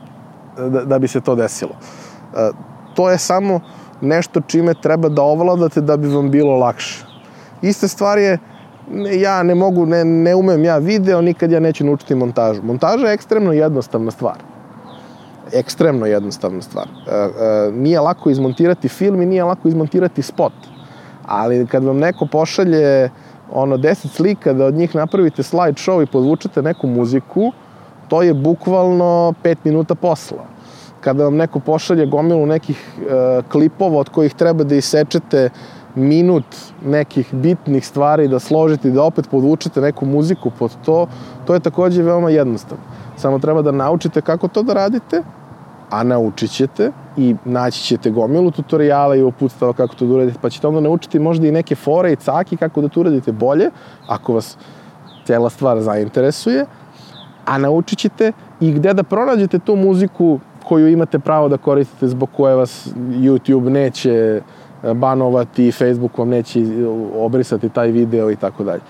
da, 0.57 0.83
da 0.85 0.99
bi 0.99 1.07
se 1.07 1.21
to 1.21 1.35
desilo. 1.35 1.77
E, 1.77 2.49
to 2.95 3.09
je 3.09 3.17
samo 3.17 3.59
nešto 4.01 4.41
čime 4.41 4.73
treba 4.73 5.09
da 5.09 5.21
ovladate 5.21 5.81
da 5.81 5.97
bi 5.97 6.07
vam 6.07 6.31
bilo 6.31 6.57
lakše. 6.57 7.10
Ista 7.61 7.87
stvar 7.87 8.17
je, 8.17 8.37
ja 9.21 9.43
ne 9.43 9.55
mogu, 9.55 9.85
ne, 9.85 10.03
ne 10.05 10.35
umem 10.35 10.63
ja 10.63 10.77
video, 10.77 11.21
nikad 11.21 11.51
ja 11.51 11.59
neću 11.59 11.85
naučiti 11.85 12.15
montažu. 12.15 12.63
Montaža 12.63 13.07
je 13.07 13.13
ekstremno 13.13 13.53
jednostavna 13.53 14.11
stvar. 14.11 14.37
Ekstremno 15.53 16.05
jednostavna 16.05 16.61
stvar. 16.61 16.87
E, 16.87 17.15
e, 17.15 17.71
nije 17.71 17.99
lako 17.99 18.29
izmontirati 18.29 18.87
film 18.87 19.21
i 19.21 19.25
nije 19.25 19.43
lako 19.43 19.67
izmontirati 19.67 20.21
spot. 20.21 20.53
Ali 21.25 21.67
kad 21.67 21.83
vam 21.83 21.97
neko 21.97 22.25
pošalje 22.25 23.09
ono 23.51 23.77
10 23.77 24.07
slika 24.07 24.53
da 24.53 24.65
od 24.65 24.73
njih 24.73 24.95
napravite 24.95 25.43
slide 25.43 25.77
show 25.77 26.03
i 26.03 26.05
podvučete 26.05 26.61
neku 26.61 26.87
muziku, 26.87 27.51
to 28.07 28.21
je 28.21 28.33
bukvalno 28.33 29.33
5 29.43 29.55
minuta 29.63 29.95
posla. 29.95 30.45
Kada 31.01 31.23
vam 31.23 31.35
neko 31.35 31.59
pošalje 31.59 32.05
gomilu 32.05 32.45
nekih 32.45 32.77
e, 32.99 33.41
klipova 33.51 33.99
od 33.99 34.09
kojih 34.09 34.33
treba 34.33 34.63
da 34.63 34.75
isečete 34.75 35.49
minut 35.95 36.45
nekih 36.85 37.33
bitnih 37.33 37.87
stvari 37.87 38.27
da 38.27 38.39
složite 38.39 38.87
i 38.87 38.91
da 38.91 39.03
opet 39.03 39.29
podvučete 39.31 39.81
neku 39.81 40.05
muziku 40.05 40.51
pod 40.59 40.71
to, 40.85 41.07
to 41.45 41.53
je 41.53 41.59
takođe 41.59 42.03
veoma 42.03 42.29
jednostavno. 42.29 42.83
Samo 43.17 43.39
treba 43.39 43.61
da 43.61 43.71
naučite 43.71 44.21
kako 44.21 44.47
to 44.47 44.63
da 44.63 44.73
radite, 44.73 45.23
a 45.89 46.03
naučit 46.03 46.51
ćete 46.51 46.91
i 47.17 47.35
naći 47.45 47.81
ćete 47.83 48.11
gomilu 48.11 48.51
tutoriala 48.51 49.15
i 49.15 49.23
uputstava 49.23 49.73
kako 49.73 49.95
to 49.95 50.05
da 50.05 50.13
uradite, 50.13 50.39
pa 50.41 50.49
ćete 50.49 50.67
onda 50.67 50.79
naučiti 50.79 51.19
možda 51.19 51.47
i 51.47 51.51
neke 51.51 51.75
fore 51.75 52.13
i 52.13 52.15
caki 52.15 52.57
kako 52.57 52.81
da 52.81 52.87
to 52.87 52.99
uradite 52.99 53.31
bolje, 53.31 53.69
ako 54.07 54.33
vas 54.33 54.57
cela 55.25 55.49
stvar 55.49 55.81
zainteresuje, 55.81 56.65
a 57.45 57.57
naučit 57.57 57.99
ćete 57.99 58.31
i 58.59 58.71
gde 58.71 58.93
da 58.93 59.03
pronađete 59.03 59.59
tu 59.59 59.75
muziku 59.75 60.39
koju 60.63 60.87
imate 60.87 61.19
pravo 61.19 61.49
da 61.49 61.57
koristite 61.57 62.07
zbog 62.07 62.29
koje 62.37 62.55
vas 62.55 62.87
YouTube 62.95 63.69
neće 63.69 64.41
banovati, 64.93 65.71
Facebook 65.71 66.17
vam 66.17 66.29
neće 66.29 66.59
obrisati 67.19 67.69
taj 67.69 67.91
video 67.91 68.31
i 68.31 68.35
tako 68.35 68.63
dalje. 68.63 68.81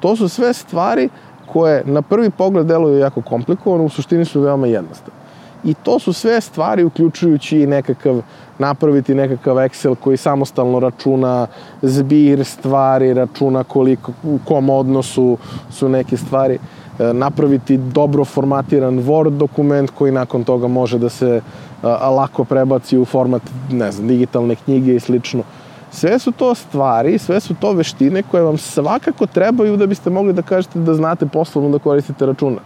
To 0.00 0.16
su 0.16 0.28
sve 0.28 0.52
stvari 0.52 1.08
koje 1.46 1.82
na 1.84 2.02
prvi 2.02 2.30
pogled 2.30 2.66
deluju 2.66 2.98
jako 2.98 3.22
komplikovano, 3.22 3.84
u 3.84 3.88
suštini 3.88 4.24
su 4.24 4.40
veoma 4.40 4.66
jednostavne. 4.66 5.26
I 5.64 5.74
to 5.74 5.98
su 5.98 6.12
sve 6.12 6.40
stvari 6.40 6.84
uključujući 6.84 7.60
i 7.60 7.66
nekakav 7.66 8.22
napraviti 8.58 9.14
nekakav 9.14 9.56
Excel 9.56 9.94
koji 9.94 10.16
samostalno 10.16 10.80
računa 10.80 11.46
zbir 11.82 12.44
stvari, 12.44 13.14
računa 13.14 13.64
koliko, 13.64 14.12
u 14.24 14.38
kom 14.44 14.70
odnosu 14.70 15.38
su 15.70 15.88
neke 15.88 16.16
stvari, 16.16 16.54
e, 16.54 16.58
napraviti 16.98 17.76
dobro 17.76 18.24
formatiran 18.24 18.98
Word 18.98 19.30
dokument 19.30 19.90
koji 19.90 20.12
nakon 20.12 20.44
toga 20.44 20.68
može 20.68 20.98
da 20.98 21.08
se 21.08 21.40
a, 21.82 22.10
lako 22.10 22.44
prebaci 22.44 22.98
u 22.98 23.04
format, 23.04 23.42
ne 23.70 23.92
znam, 23.92 24.08
digitalne 24.08 24.54
knjige 24.54 24.94
i 24.94 25.00
slično. 25.00 25.42
Sve 25.90 26.18
su 26.18 26.32
to 26.32 26.54
stvari, 26.54 27.18
sve 27.18 27.40
su 27.40 27.54
to 27.54 27.72
veštine 27.72 28.22
koje 28.30 28.42
vam 28.42 28.58
svakako 28.58 29.26
trebaju 29.26 29.76
da 29.76 29.86
biste 29.86 30.10
mogli 30.10 30.32
da 30.32 30.42
kažete 30.42 30.78
da 30.78 30.94
znate 30.94 31.26
poslovno 31.26 31.70
da 31.70 31.78
koristite 31.78 32.26
računar. 32.26 32.60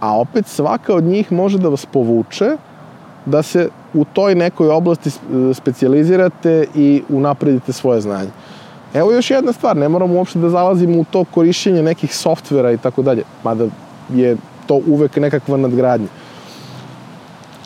A 0.00 0.20
opet 0.20 0.46
svaka 0.46 0.94
od 0.94 1.04
njih 1.04 1.32
može 1.32 1.58
da 1.58 1.68
vas 1.68 1.86
povuče 1.86 2.56
da 3.26 3.42
se 3.42 3.68
u 3.94 4.04
toj 4.04 4.34
nekoj 4.34 4.68
oblasti 4.68 5.10
specializirate 5.54 6.66
i 6.74 7.02
unapredite 7.08 7.72
svoje 7.72 8.00
znanje. 8.00 8.30
Evo 8.94 9.12
još 9.12 9.30
jedna 9.30 9.52
stvar, 9.52 9.76
ne 9.76 9.88
moramo 9.88 10.14
uopšte 10.14 10.38
da 10.38 10.50
zalazimo 10.50 11.00
u 11.00 11.04
to 11.04 11.24
korišćenje 11.24 11.82
nekih 11.82 12.16
softvera 12.16 12.72
i 12.72 12.78
tako 12.78 13.02
dalje, 13.02 13.22
mada 13.44 13.66
je 14.14 14.36
to 14.66 14.80
uvek 14.86 15.16
nekakva 15.16 15.56
nadgradnja 15.56 16.08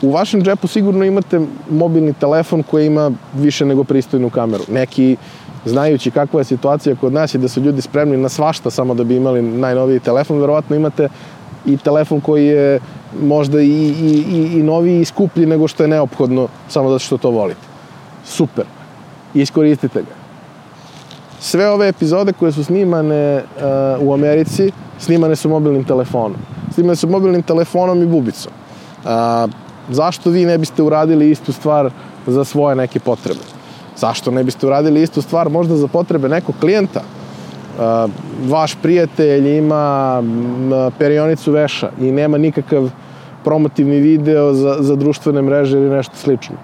u 0.02 0.10
vašem 0.10 0.42
džepu 0.42 0.66
sigurno 0.66 1.04
imate 1.04 1.40
mobilni 1.70 2.12
telefon 2.12 2.62
koji 2.62 2.86
ima 2.86 3.10
više 3.34 3.64
nego 3.66 3.84
pristojnu 3.84 4.30
kameru. 4.30 4.64
Neki, 4.68 5.16
znajući 5.64 6.10
kakva 6.10 6.40
je 6.40 6.44
situacija 6.44 6.96
kod 6.96 7.12
nas 7.12 7.34
i 7.34 7.38
da 7.38 7.48
su 7.48 7.60
ljudi 7.60 7.82
spremni 7.82 8.16
na 8.16 8.28
svašta 8.28 8.70
samo 8.70 8.94
da 8.94 9.04
bi 9.04 9.16
imali 9.16 9.42
najnoviji 9.42 10.00
telefon, 10.00 10.40
verovatno 10.40 10.76
imate 10.76 11.08
i 11.66 11.76
telefon 11.76 12.20
koji 12.20 12.46
je 12.46 12.80
možda 13.22 13.60
i, 13.60 13.66
i, 13.66 14.24
i, 14.30 14.58
i 14.58 14.62
noviji 14.62 15.00
i 15.00 15.04
skuplji 15.04 15.46
nego 15.46 15.68
što 15.68 15.82
je 15.82 15.88
neophodno 15.88 16.48
samo 16.68 16.90
zato 16.90 16.98
što 16.98 17.18
to 17.18 17.30
volite. 17.30 17.60
Super. 18.24 18.64
Iskoristite 19.34 20.02
ga. 20.02 20.17
Sve 21.40 21.70
ove 21.70 21.88
epizode 21.88 22.32
koje 22.32 22.52
su 22.52 22.64
snimane 22.64 23.36
uh, 23.36 24.08
u 24.08 24.14
Americi, 24.14 24.72
snimane 24.98 25.36
su 25.36 25.48
mobilnim 25.48 25.84
telefonom. 25.84 26.36
Snimane 26.74 26.96
su 26.96 27.08
mobilnim 27.08 27.42
telefonom 27.42 28.02
i 28.02 28.06
bubicom. 28.06 28.52
Uh, 29.04 29.10
zašto 29.90 30.30
vi 30.30 30.44
ne 30.44 30.58
biste 30.58 30.82
uradili 30.82 31.30
istu 31.30 31.52
stvar 31.52 31.90
za 32.26 32.44
svoje 32.44 32.76
neke 32.76 33.00
potrebe? 33.00 33.40
Zašto 33.96 34.30
ne 34.30 34.44
biste 34.44 34.66
uradili 34.66 35.02
istu 35.02 35.22
stvar 35.22 35.48
možda 35.50 35.76
za 35.76 35.88
potrebe 35.88 36.28
nekog 36.28 36.54
klijenta? 36.60 37.00
Uh, 37.78 38.10
vaš 38.50 38.74
prijatelj 38.82 39.56
ima 39.56 40.22
perionicu 40.98 41.52
veša 41.52 41.90
i 42.00 42.12
nema 42.12 42.38
nikakav 42.38 42.90
promotivni 43.44 44.00
video 44.00 44.54
za, 44.54 44.76
za 44.80 44.96
društvene 44.96 45.42
mreže 45.42 45.78
ili 45.78 45.90
nešto 45.90 46.16
slično. 46.16 46.56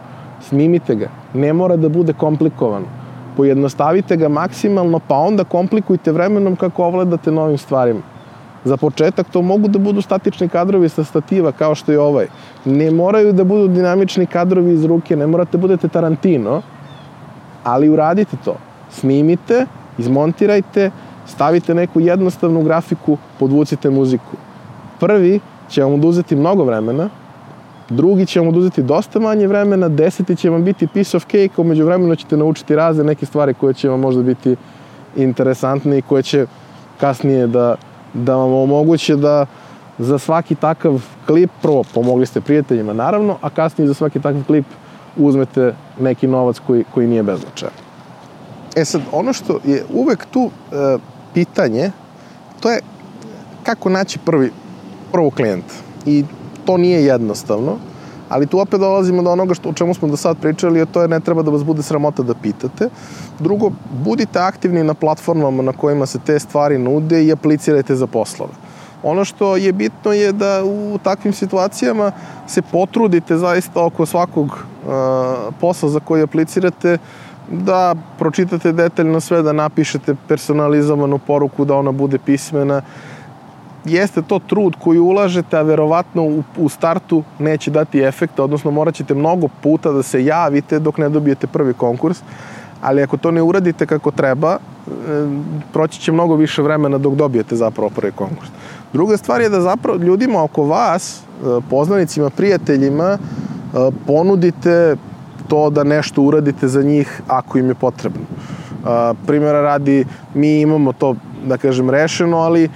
Snimite 0.49 0.95
ga. 0.95 1.09
Ne 1.35 1.53
mora 1.53 1.77
da 1.77 1.89
bude 1.89 2.13
komplikovano. 2.13 3.04
Pojednostavite 3.37 4.17
ga 4.17 4.29
maksimalno, 4.29 5.01
pa 5.09 5.17
onda 5.17 5.45
komplikujte 5.45 6.13
vremenom 6.13 6.57
kako 6.57 6.85
ovladate 6.85 7.33
novim 7.33 7.59
stvarima. 7.59 8.01
Za 8.65 8.77
početak 8.77 9.27
to 9.33 9.43
mogu 9.43 9.69
da 9.69 9.79
budu 9.79 10.01
statični 10.01 10.49
kadrovi 10.49 10.89
sa 10.89 11.05
stativa 11.05 11.53
kao 11.53 11.75
što 11.75 11.93
je 11.93 12.01
ovaj. 12.01 12.27
Ne 12.65 12.91
moraju 12.91 13.33
da 13.33 13.45
budu 13.45 13.69
dinamični 13.69 14.27
kadrovi 14.27 14.73
iz 14.73 14.85
ruke, 14.85 15.17
ne 15.17 15.27
morate 15.27 15.59
da 15.59 15.61
budete 15.61 15.89
Tarantino, 15.89 16.63
ali 17.65 17.89
uradite 17.89 18.37
to. 18.45 18.57
Snimite, 18.91 19.67
izmontirajte, 19.99 20.91
stavite 21.27 21.75
neku 21.75 22.01
jednostavnu 22.01 22.63
grafiku, 22.63 23.19
podvucite 23.39 23.91
muziku. 23.91 24.37
Prvi 25.01 25.41
će 25.69 25.83
vam 25.83 25.95
oduzeti 25.95 26.37
mnogo 26.37 26.65
vremena, 26.65 27.09
drugi 27.89 28.27
će 28.27 28.41
vam 28.41 28.49
oduzeti 28.49 28.83
dosta 28.83 29.19
manje 29.19 29.47
vremena, 29.47 29.89
deseti 29.89 30.37
će 30.37 30.51
vam 30.51 30.65
biti 30.65 30.87
piece 30.87 31.17
of 31.17 31.25
cake, 31.25 31.51
umeđu 31.57 31.85
vremenu 31.85 32.17
ćete 32.17 32.37
naučiti 32.37 32.77
razne 32.77 33.05
neke 33.05 33.27
stvari 33.27 33.55
koje 33.55 33.75
će 33.75 33.89
vam 33.89 34.01
možda 34.01 34.23
biti 34.23 34.57
interesantne 35.17 35.99
i 35.99 36.03
koje 36.03 36.23
će 36.23 36.47
kasnije 37.01 37.47
da 37.47 37.77
da 38.15 38.37
vam 38.37 38.53
omoguće 38.53 39.17
da 39.17 39.47
za 39.99 40.19
svaki 40.19 40.55
takav 40.55 41.03
klip, 41.27 41.51
prvo 41.63 41.85
pomogli 41.95 42.27
ste 42.27 42.41
prijateljima 42.41 42.93
naravno, 42.93 43.37
a 43.41 43.51
kasnije 43.51 43.89
za 43.89 43.95
svaki 43.95 44.21
takav 44.21 44.45
klip 44.47 44.67
uzmete 45.17 45.75
neki 46.01 46.27
novac 46.27 46.59
koji, 46.67 46.85
koji 46.95 47.07
nije 47.07 47.23
beznačajan. 47.23 47.75
E 48.77 48.85
sad, 48.85 49.01
ono 49.13 49.33
što 49.33 49.59
je 49.65 49.85
uvek 49.93 50.27
tu 50.31 50.51
e, 50.51 50.77
pitanje, 51.35 51.91
to 52.61 52.71
je 52.71 52.81
kako 53.63 53.89
naći 53.89 54.19
prvi, 54.19 54.51
prvog 55.13 55.35
klijenta. 55.35 55.75
I 56.07 56.25
to 56.65 56.77
nije 56.77 57.05
jednostavno, 57.05 57.77
ali 58.29 58.47
tu 58.47 58.59
opet 58.59 58.81
dolazimo 58.81 59.23
do 59.23 59.31
onoga 59.31 59.55
što, 59.55 59.69
o 59.69 59.73
čemu 59.73 59.95
smo 59.95 60.09
do 60.09 60.17
sad 60.17 60.37
pričali, 60.39 60.81
a 60.83 60.87
to 60.87 61.03
je 61.03 61.09
ne 61.09 61.21
treba 61.21 61.43
da 61.43 61.51
vas 61.51 61.65
bude 61.65 61.83
sramota 61.83 62.23
da 62.23 62.35
pitate. 62.35 62.89
Drugo, 63.39 63.71
budite 64.05 64.39
aktivni 64.39 64.85
na 64.85 64.95
platformama 64.95 65.63
na 65.63 65.73
kojima 65.73 66.07
se 66.07 66.19
te 66.19 66.39
stvari 66.39 66.79
nude 66.79 67.25
i 67.25 67.33
aplicirajte 67.33 67.97
za 67.97 68.07
poslove. 68.07 68.53
Ono 69.03 69.25
što 69.25 69.57
je 69.57 69.73
bitno 69.73 70.13
je 70.13 70.33
da 70.33 70.65
u 70.65 70.99
takvim 71.03 71.33
situacijama 71.33 72.13
se 72.47 72.63
potrudite 72.63 73.37
zaista 73.37 73.85
oko 73.85 74.07
svakog 74.07 74.47
uh, 74.47 74.93
posla 75.61 75.89
za 75.89 76.01
koji 76.01 76.23
aplicirate 76.23 76.99
da 77.51 77.95
pročitate 78.19 78.73
detaljno 78.73 79.21
sve, 79.21 79.43
da 79.43 79.53
napišete 79.53 80.15
personalizovanu 80.29 81.19
poruku, 81.19 81.65
da 81.65 81.75
ona 81.75 81.93
bude 81.93 82.19
pismena. 82.19 82.83
Jeste 83.85 84.23
to 84.23 84.39
trud 84.39 84.77
koji 84.79 84.99
ulažete, 84.99 85.57
a 85.57 85.63
verovatno 85.63 86.23
u, 86.23 86.43
u 86.57 86.69
startu 86.69 87.23
neće 87.39 87.71
dati 87.71 88.01
efekta, 88.01 88.45
odnosno 88.45 88.71
morat 88.71 88.95
ćete 88.95 89.15
mnogo 89.15 89.49
puta 89.63 89.93
da 89.93 90.03
se 90.03 90.25
javite 90.25 90.79
dok 90.79 90.99
ne 90.99 91.09
dobijete 91.09 91.47
prvi 91.47 91.75
konkurs, 91.75 92.23
ali 92.83 93.03
ako 93.03 93.17
to 93.17 93.31
ne 93.31 93.43
uradite 93.43 93.87
kako 93.87 94.11
treba, 94.11 94.53
e, 94.53 94.59
proći 95.73 96.01
će 96.01 96.13
mnogo 96.13 96.37
više 96.37 96.63
vremena 96.63 96.99
dok 96.99 97.15
dobijete 97.15 97.57
zapravo 97.57 97.91
prvi 97.91 98.13
konkurs. 98.13 98.49
Druga 98.93 99.17
stvar 99.17 99.41
je 99.41 99.49
da 99.49 99.61
zapravo 99.61 99.99
ljudima 99.99 100.43
oko 100.43 100.65
vas, 100.65 101.21
e, 101.21 101.61
poznanicima, 101.71 102.31
prijateljima, 102.31 103.19
e, 103.19 103.19
ponudite 104.07 104.97
to 105.49 105.71
da 105.71 105.85
nešto 105.85 106.23
uradite 106.23 106.69
za 106.69 106.83
njih 106.83 107.21
ako 107.29 107.59
im 107.59 107.69
je 107.69 107.75
potrebno. 107.75 108.25
Primjera 109.27 109.61
radi, 109.63 110.05
mi 110.35 110.61
imamo 110.61 110.93
to, 110.93 111.15
da 111.47 111.57
kažem, 111.57 111.91
rešeno, 111.91 112.37
ali 112.37 112.69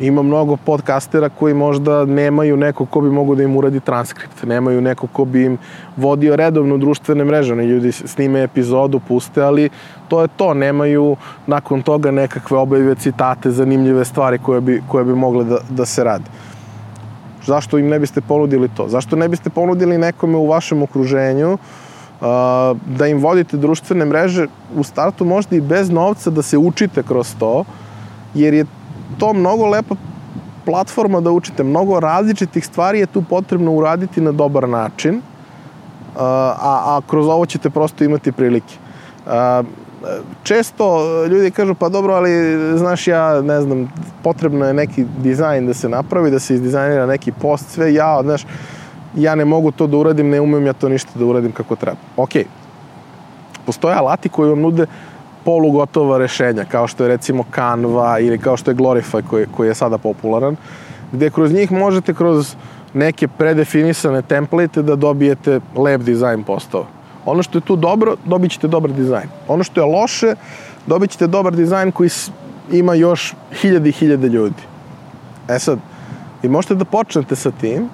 ima 0.00 0.22
mnogo 0.22 0.56
podcastera 0.56 1.28
koji 1.28 1.54
možda 1.54 2.04
nemaju 2.04 2.56
nekog 2.56 2.90
ko 2.90 3.00
bi 3.00 3.10
mogo 3.10 3.34
da 3.34 3.42
im 3.42 3.56
uradi 3.56 3.80
transkript, 3.80 4.42
nemaju 4.42 4.80
nekog 4.80 5.10
ko 5.12 5.24
bi 5.24 5.44
im 5.44 5.58
vodio 5.96 6.36
redovno 6.36 6.78
društvene 6.78 7.24
mreže, 7.24 7.52
oni 7.52 7.64
ljudi 7.64 7.92
snime 7.92 8.42
epizodu, 8.42 9.00
puste, 9.08 9.42
ali 9.42 9.68
to 10.08 10.22
je 10.22 10.28
to, 10.36 10.54
nemaju 10.54 11.16
nakon 11.46 11.82
toga 11.82 12.10
nekakve 12.10 12.58
obave 12.58 12.94
citate, 12.94 13.50
zanimljive 13.50 14.04
stvari 14.04 14.38
koje 14.38 14.60
bi, 14.60 14.82
koje 14.88 15.04
bi 15.04 15.14
mogle 15.14 15.44
da, 15.44 15.58
da 15.70 15.84
se 15.84 16.04
rade. 16.04 16.24
Zašto 17.46 17.78
im 17.78 17.88
ne 17.88 17.98
biste 17.98 18.20
ponudili 18.20 18.68
to? 18.68 18.88
Zašto 18.88 19.16
ne 19.16 19.28
biste 19.28 19.50
ponudili 19.50 19.98
nekome 19.98 20.36
u 20.36 20.46
vašem 20.46 20.82
okruženju 20.82 21.58
da 22.86 23.06
im 23.06 23.18
vodite 23.18 23.56
društvene 23.56 24.04
mreže 24.04 24.46
u 24.76 24.82
startu 24.82 25.24
možda 25.24 25.56
i 25.56 25.60
bez 25.60 25.90
novca 25.90 26.30
da 26.30 26.42
se 26.42 26.58
učite 26.58 27.02
kroz 27.02 27.34
to, 27.38 27.64
jer 28.34 28.54
je 28.54 28.64
to 29.18 29.32
mnogo 29.32 29.66
lepa 29.66 29.94
platforma 30.64 31.20
da 31.20 31.30
učite. 31.30 31.64
Mnogo 31.64 32.00
različitih 32.00 32.66
stvari 32.66 32.98
je 32.98 33.06
tu 33.06 33.22
potrebno 33.22 33.72
uraditi 33.72 34.20
na 34.20 34.32
dobar 34.32 34.68
način, 34.68 35.20
a, 36.16 36.80
a 36.84 37.00
kroz 37.06 37.28
ovo 37.28 37.46
ćete 37.46 37.70
prosto 37.70 38.04
imati 38.04 38.32
prilike. 38.32 38.74
Često 40.42 41.04
ljudi 41.26 41.50
kažu, 41.50 41.74
pa 41.74 41.88
dobro, 41.88 42.14
ali 42.14 42.30
znaš 42.78 43.06
ja, 43.08 43.42
ne 43.42 43.60
znam, 43.60 43.92
potrebno 44.22 44.66
je 44.66 44.74
neki 44.74 45.04
dizajn 45.22 45.66
da 45.66 45.74
se 45.74 45.88
napravi, 45.88 46.30
da 46.30 46.38
se 46.38 46.54
izdizajnira 46.54 47.06
neki 47.06 47.32
post, 47.32 47.70
sve 47.70 47.94
ja, 47.94 48.20
znaš, 48.22 48.46
ja 49.16 49.34
ne 49.34 49.44
mogu 49.44 49.70
to 49.70 49.86
da 49.86 49.96
uradim, 49.96 50.28
ne 50.28 50.40
umem 50.40 50.66
ja 50.66 50.72
to 50.72 50.88
ništa 50.88 51.10
da 51.14 51.24
uradim 51.24 51.52
kako 51.52 51.76
treba. 51.76 51.96
Ok, 52.16 52.30
postoje 53.66 53.96
alati 53.96 54.28
koji 54.28 54.50
vam 54.50 54.60
nude 54.60 54.86
polugotova 55.44 56.18
rešenja, 56.18 56.64
kao 56.64 56.86
što 56.86 57.04
je 57.04 57.08
recimo 57.08 57.44
Canva 57.54 58.18
ili 58.18 58.38
kao 58.38 58.56
što 58.56 58.70
je 58.70 58.76
Glorify 58.76 59.22
koji, 59.30 59.46
koji 59.56 59.68
je 59.68 59.74
sada 59.74 59.98
popularan, 59.98 60.56
gde 61.12 61.30
kroz 61.30 61.52
njih 61.52 61.72
možete 61.72 62.14
kroz 62.14 62.54
neke 62.94 63.28
predefinisane 63.28 64.22
template 64.22 64.82
da 64.82 64.96
dobijete 64.96 65.60
lep 65.76 66.00
dizajn 66.00 66.42
postova. 66.44 66.86
Ono 67.26 67.42
što 67.42 67.58
je 67.58 67.62
tu 67.62 67.76
dobro, 67.76 68.16
dobit 68.24 68.52
ćete 68.52 68.68
dobar 68.68 68.92
dizajn. 68.92 69.28
Ono 69.48 69.64
što 69.64 69.80
je 69.80 69.86
loše, 69.86 70.34
dobit 70.86 71.10
ćete 71.10 71.26
dobar 71.26 71.54
dizajn 71.56 71.92
koji 71.92 72.10
ima 72.72 72.94
još 72.94 73.34
hiljade 73.60 73.88
i 73.88 73.92
hiljade 73.92 74.28
ljudi. 74.28 74.62
E 75.48 75.58
sad, 75.58 75.78
vi 76.42 76.48
možete 76.48 76.74
da 76.74 76.84
počnete 76.84 77.36
sa 77.36 77.50
tim, 77.50 77.88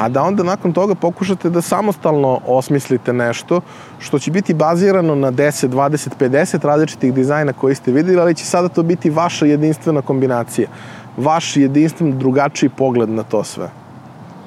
a 0.00 0.08
da 0.08 0.22
onda 0.22 0.42
nakon 0.42 0.72
toga 0.72 0.94
pokušate 0.94 1.50
da 1.50 1.60
samostalno 1.60 2.40
osmislite 2.46 3.12
nešto 3.12 3.60
što 3.98 4.18
će 4.18 4.30
biti 4.30 4.54
bazirano 4.54 5.14
na 5.14 5.32
10, 5.32 5.68
20, 5.68 6.08
50 6.20 6.64
različitih 6.64 7.14
dizajna 7.14 7.52
koji 7.52 7.74
ste 7.74 7.92
videli, 7.92 8.20
ali 8.20 8.34
će 8.34 8.44
sada 8.44 8.68
to 8.68 8.82
biti 8.82 9.10
vaša 9.10 9.46
jedinstvena 9.46 10.02
kombinacija, 10.02 10.68
vaš 11.16 11.56
jedinstven 11.56 12.18
drugačiji 12.18 12.70
pogled 12.70 13.08
na 13.08 13.22
to 13.22 13.44
sve. 13.44 13.70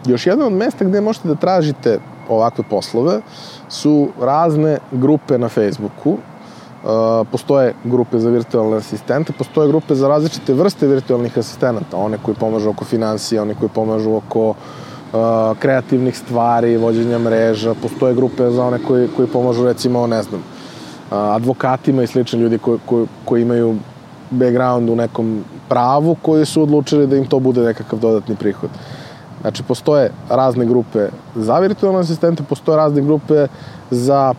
Još 0.06 0.28
jedno 0.28 0.46
od 0.46 0.54
mesta 0.54 0.86
gde 0.86 1.02
možete 1.02 1.28
da 1.28 1.36
tražite 1.36 2.00
ovakve 2.30 2.64
poslove 2.70 3.22
su 3.70 4.10
razne 4.22 4.78
grupe 4.92 5.38
na 5.38 5.50
Facebooku, 5.50 6.18
Uh, 6.84 7.28
postoje 7.32 7.74
grupe 7.84 8.20
za 8.20 8.30
virtualne 8.30 8.78
asistente, 8.78 9.34
postoje 9.38 9.68
grupe 9.68 9.96
za 9.96 10.08
različite 10.08 10.54
vrste 10.54 10.88
virtualnih 10.88 11.38
asistenata, 11.38 11.98
one 11.98 12.18
koji 12.24 12.36
pomažu 12.36 12.70
oko 12.70 12.86
financija, 12.86 13.42
one 13.42 13.56
koji 13.56 13.70
pomažu 13.70 14.16
oko 14.16 14.50
uh, 14.50 14.56
kreativnih 15.60 16.18
stvari, 16.18 16.78
vođenja 16.78 17.20
mreža, 17.20 17.74
postoje 17.82 18.16
grupe 18.16 18.50
za 18.50 18.66
one 18.66 18.80
koji, 18.88 19.08
koji 19.16 19.28
pomažu 19.28 19.66
recimo, 19.66 20.08
ne 20.08 20.24
znam, 20.24 20.40
uh, 20.42 21.18
advokatima 21.18 22.04
i 22.04 22.08
slični 22.08 22.40
ljudi 22.40 22.58
koji, 22.58 22.80
koji, 22.86 23.08
koji 23.26 23.42
imaju 23.42 23.76
background 24.30 24.90
u 24.90 24.96
nekom 24.96 25.44
pravu 25.70 26.16
koji 26.22 26.46
su 26.46 26.64
odlučili 26.64 27.08
da 27.08 27.16
im 27.16 27.26
to 27.26 27.40
bude 27.40 27.62
nekakav 27.62 28.00
dodatni 28.00 28.36
prihod. 28.36 28.70
Znači, 29.42 29.64
postoje 29.64 30.12
razne 30.30 30.66
grupe 30.66 31.08
za 31.36 31.60
virtualne 31.60 32.00
asistente, 32.00 32.44
postoje 32.44 32.78
razne 32.78 33.02
grupe 33.02 33.48
za 33.92 34.34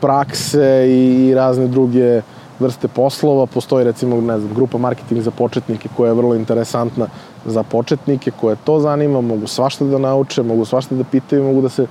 prakse 0.00 0.86
i 0.88 1.34
razne 1.34 1.66
druge 1.68 2.22
vrste 2.60 2.88
poslova. 2.88 3.46
Postoji 3.46 3.84
recimo, 3.84 4.20
ne 4.20 4.38
znam, 4.38 4.54
grupa 4.54 4.78
marketing 4.78 5.22
za 5.22 5.30
početnike 5.30 5.88
koja 5.96 6.08
je 6.08 6.14
vrlo 6.14 6.34
interesantna 6.34 7.06
za 7.46 7.62
početnike 7.62 8.30
koje 8.30 8.56
to 8.64 8.80
zanima, 8.80 9.20
mogu 9.20 9.46
svašta 9.46 9.84
da 9.84 9.98
nauče, 9.98 10.42
mogu 10.42 10.64
svašta 10.64 10.94
da 10.94 11.04
pitaju, 11.04 11.44
mogu 11.44 11.62
da 11.62 11.68
se 11.68 11.86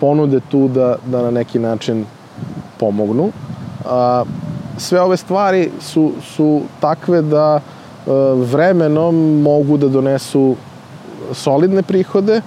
ponude 0.00 0.40
tu 0.50 0.68
da, 0.68 0.96
da 1.06 1.22
na 1.22 1.30
neki 1.30 1.58
način 1.58 2.04
pomognu. 2.78 3.30
A, 3.86 4.24
sve 4.78 5.00
ove 5.00 5.16
stvari 5.16 5.70
su, 5.80 6.12
su 6.22 6.60
takve 6.80 7.22
da 7.22 7.60
e, 7.60 8.10
vremenom 8.34 9.42
mogu 9.42 9.76
da 9.76 9.88
donesu 9.88 10.56
solidne 11.32 11.82
prihode, 11.82 12.40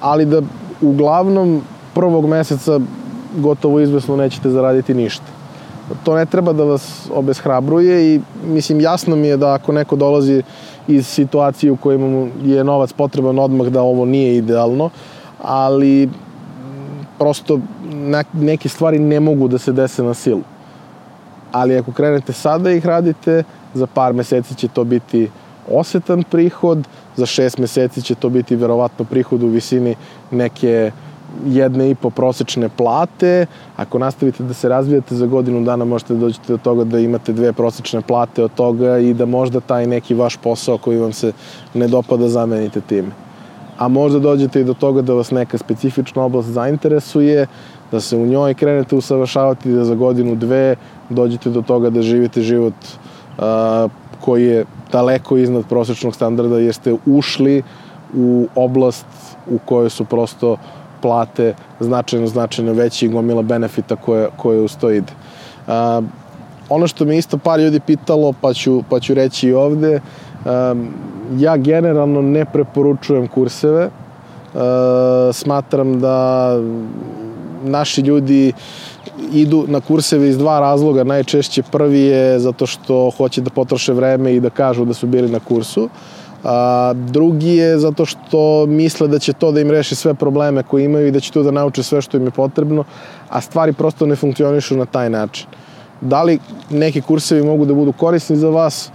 ali 0.00 0.24
da 0.24 0.42
uglavnom 0.80 1.62
prvog 1.94 2.26
meseca 2.26 2.80
gotovo 3.36 3.80
izvesno 3.80 4.16
nećete 4.16 4.50
zaraditi 4.50 4.94
ništa. 4.94 5.24
To 6.04 6.14
ne 6.14 6.26
treba 6.26 6.52
da 6.52 6.64
vas 6.64 7.08
obeshrabruje 7.14 8.14
i 8.14 8.20
mislim 8.46 8.80
jasno 8.80 9.16
mi 9.16 9.28
je 9.28 9.36
da 9.36 9.54
ako 9.54 9.72
neko 9.72 9.96
dolazi 9.96 10.42
iz 10.88 11.06
situacije 11.06 11.72
u 11.72 11.76
kojima 11.76 12.28
je 12.44 12.64
novac 12.64 12.92
potreban 12.92 13.38
odmah 13.38 13.66
da 13.66 13.82
ovo 13.82 14.04
nije 14.04 14.36
idealno, 14.36 14.90
ali 15.42 16.08
prosto 17.18 17.60
neke 18.32 18.68
stvari 18.68 18.98
ne 18.98 19.20
mogu 19.20 19.48
da 19.48 19.58
se 19.58 19.72
dese 19.72 20.02
na 20.02 20.14
silu. 20.14 20.42
Ali 21.52 21.78
ako 21.78 21.92
krenete 21.92 22.32
sada 22.32 22.70
ih 22.70 22.86
radite, 22.86 23.42
za 23.74 23.86
par 23.86 24.12
meseci 24.12 24.54
će 24.54 24.68
to 24.68 24.84
biti 24.84 25.30
osetan 25.68 26.22
prihod, 26.22 26.86
za 27.16 27.26
šest 27.26 27.58
meseci 27.58 28.02
će 28.02 28.14
to 28.14 28.28
biti 28.28 28.56
verovatno 28.56 29.04
prihod 29.04 29.42
u 29.42 29.48
visini 29.48 29.94
neke 30.30 30.90
jedne 31.46 31.90
i 31.90 31.94
po 31.94 32.10
prosečne 32.10 32.68
plate. 32.68 33.46
Ako 33.76 33.98
nastavite 33.98 34.42
da 34.42 34.54
se 34.54 34.68
razvijate 34.68 35.14
za 35.14 35.26
godinu 35.26 35.64
dana 35.64 35.84
možete 35.84 36.14
da 36.14 36.20
dođete 36.20 36.52
do 36.52 36.58
toga 36.58 36.84
da 36.84 36.98
imate 36.98 37.32
dve 37.32 37.52
prosečne 37.52 38.00
plate 38.00 38.44
od 38.44 38.54
toga 38.54 38.98
i 38.98 39.14
da 39.14 39.26
možda 39.26 39.60
taj 39.60 39.86
neki 39.86 40.14
vaš 40.14 40.36
posao 40.36 40.78
koji 40.78 40.98
vam 40.98 41.12
se 41.12 41.32
ne 41.74 41.88
dopada 41.88 42.28
zamenite 42.28 42.80
time. 42.80 43.08
A 43.78 43.88
možda 43.88 44.18
dođete 44.18 44.60
i 44.60 44.64
do 44.64 44.74
toga 44.74 45.02
da 45.02 45.14
vas 45.14 45.30
neka 45.30 45.58
specifična 45.58 46.22
oblast 46.22 46.48
zainteresuje, 46.48 47.46
da 47.92 48.00
se 48.00 48.16
u 48.16 48.26
njoj 48.26 48.54
krenete 48.54 48.96
usavršavati 48.96 49.72
da 49.72 49.84
za 49.84 49.94
godinu, 49.94 50.34
dve 50.34 50.76
dođete 51.10 51.50
do 51.50 51.62
toga 51.62 51.90
da 51.90 52.02
živite 52.02 52.42
život 52.42 52.74
uh, 52.84 53.90
koji 54.20 54.44
je 54.44 54.64
daleko 54.92 55.36
iznad 55.36 55.64
prosečnog 55.68 56.14
standarda 56.14 56.58
jer 56.58 56.74
ste 56.74 56.96
ušli 57.06 57.62
u 58.14 58.48
oblast 58.54 59.06
u 59.50 59.58
kojoj 59.64 59.90
su 59.90 60.04
prosto 60.04 60.56
plate 61.02 61.54
značajno, 61.80 62.26
značajno 62.26 62.72
veći 62.72 63.06
i 63.06 63.08
gomila 63.08 63.42
benefita 63.42 63.96
koje, 63.96 64.28
koje 64.36 64.60
uz 64.60 64.76
to 64.76 64.90
ide. 64.90 65.12
A, 65.66 66.02
ono 66.68 66.86
što 66.86 67.04
me 67.04 67.18
isto 67.18 67.38
par 67.38 67.60
ljudi 67.60 67.80
pitalo, 67.80 68.34
pa 68.40 68.54
ću, 68.54 68.82
pa 68.90 69.00
ću 69.00 69.14
reći 69.14 69.48
i 69.48 69.54
ovde, 69.54 70.00
ja 71.38 71.56
generalno 71.56 72.22
ne 72.22 72.44
preporučujem 72.44 73.28
kurseve. 73.28 73.82
E, 73.84 73.90
smatram 75.32 76.00
da 76.00 76.56
naši 77.64 78.00
ljudi 78.00 78.52
idu 79.32 79.64
na 79.68 79.80
kurseve 79.80 80.28
iz 80.28 80.38
dva 80.38 80.60
razloga. 80.60 81.04
Najčešće 81.04 81.62
prvi 81.62 82.00
je 82.00 82.38
zato 82.38 82.66
što 82.66 83.10
hoće 83.16 83.40
da 83.40 83.50
potroše 83.50 83.92
vreme 83.92 84.34
i 84.34 84.40
da 84.40 84.50
kažu 84.50 84.84
da 84.84 84.94
su 84.94 85.06
bili 85.06 85.28
na 85.28 85.40
kursu. 85.40 85.88
A, 86.44 86.92
drugi 86.94 87.56
je 87.56 87.78
zato 87.78 88.04
što 88.04 88.66
misle 88.66 89.08
da 89.08 89.18
će 89.18 89.32
to 89.32 89.52
da 89.52 89.60
im 89.60 89.70
reši 89.70 89.94
sve 89.94 90.14
probleme 90.14 90.62
koje 90.62 90.84
imaju 90.84 91.06
i 91.06 91.10
da 91.10 91.20
će 91.20 91.32
to 91.32 91.42
da 91.42 91.50
nauče 91.50 91.82
sve 91.82 92.02
što 92.02 92.16
im 92.16 92.24
je 92.24 92.30
potrebno, 92.30 92.84
a 93.28 93.40
stvari 93.40 93.72
prosto 93.72 94.06
ne 94.06 94.16
funkcionišu 94.16 94.76
na 94.76 94.84
taj 94.84 95.10
način. 95.10 95.46
Da 96.00 96.22
li 96.22 96.38
neki 96.70 97.00
kursevi 97.00 97.42
mogu 97.42 97.64
da 97.64 97.74
budu 97.74 97.92
korisni 97.92 98.36
za 98.36 98.48
vas? 98.48 98.90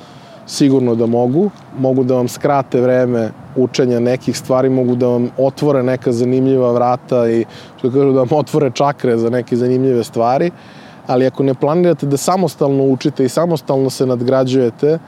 Sigurno 0.47 0.95
da 0.95 1.05
mogu. 1.05 1.49
Mogu 1.79 2.03
da 2.03 2.15
vam 2.15 2.27
skrate 2.27 2.81
vreme 2.81 3.31
učenja 3.55 3.99
nekih 3.99 4.37
stvari, 4.37 4.69
mogu 4.69 4.95
da 4.95 5.07
vam 5.07 5.29
otvore 5.37 5.83
neka 5.83 6.11
zanimljiva 6.11 6.71
vrata 6.71 7.29
i 7.29 7.45
što 7.77 7.91
kažu 7.91 8.11
da 8.11 8.19
vam 8.19 8.27
otvore 8.31 8.71
čakre 8.71 9.17
za 9.17 9.29
neke 9.29 9.55
zanimljive 9.55 10.03
stvari, 10.03 10.51
ali 11.07 11.27
ako 11.27 11.43
ne 11.43 11.53
planirate 11.53 12.05
da 12.05 12.17
samostalno 12.17 12.83
učite 12.83 13.25
i 13.25 13.29
samostalno 13.29 13.89
se 13.89 14.05
nadgrađujete, 14.05 14.99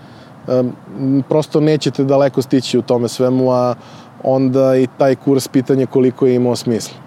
prosto 1.29 1.59
nećete 1.59 2.03
daleko 2.03 2.41
stići 2.41 2.77
u 2.77 2.81
tome 2.81 3.07
svemu, 3.07 3.51
a 3.51 3.75
onda 4.23 4.75
i 4.75 4.87
taj 4.97 5.15
kurs 5.15 5.47
pitanje 5.47 5.85
koliko 5.85 6.25
je 6.25 6.35
imao 6.35 6.55
smisla. 6.55 6.97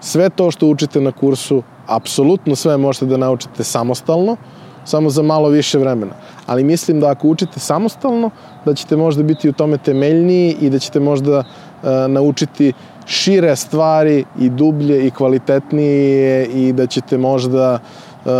Sve 0.00 0.30
to 0.30 0.50
što 0.50 0.66
učite 0.66 1.00
na 1.00 1.12
kursu, 1.12 1.62
apsolutno 1.86 2.56
sve 2.56 2.76
možete 2.76 3.06
da 3.06 3.16
naučite 3.16 3.64
samostalno, 3.64 4.36
samo 4.84 5.10
za 5.10 5.22
malo 5.22 5.48
više 5.48 5.78
vremena. 5.78 6.12
Ali 6.46 6.64
mislim 6.64 7.00
da 7.00 7.10
ako 7.10 7.28
učite 7.28 7.60
samostalno, 7.60 8.30
da 8.64 8.74
ćete 8.74 8.96
možda 8.96 9.22
biti 9.22 9.48
u 9.48 9.52
tome 9.52 9.78
temeljniji 9.78 10.56
i 10.60 10.70
da 10.70 10.78
ćete 10.78 11.00
možda 11.00 11.38
uh, 11.38 11.88
naučiti 12.08 12.72
šire 13.06 13.56
stvari 13.56 14.24
i 14.38 14.48
dublje 14.50 15.06
i 15.06 15.10
kvalitetnije 15.10 16.46
i 16.46 16.72
da 16.72 16.86
ćete 16.86 17.18
možda 17.18 17.78
uh, 18.24 18.30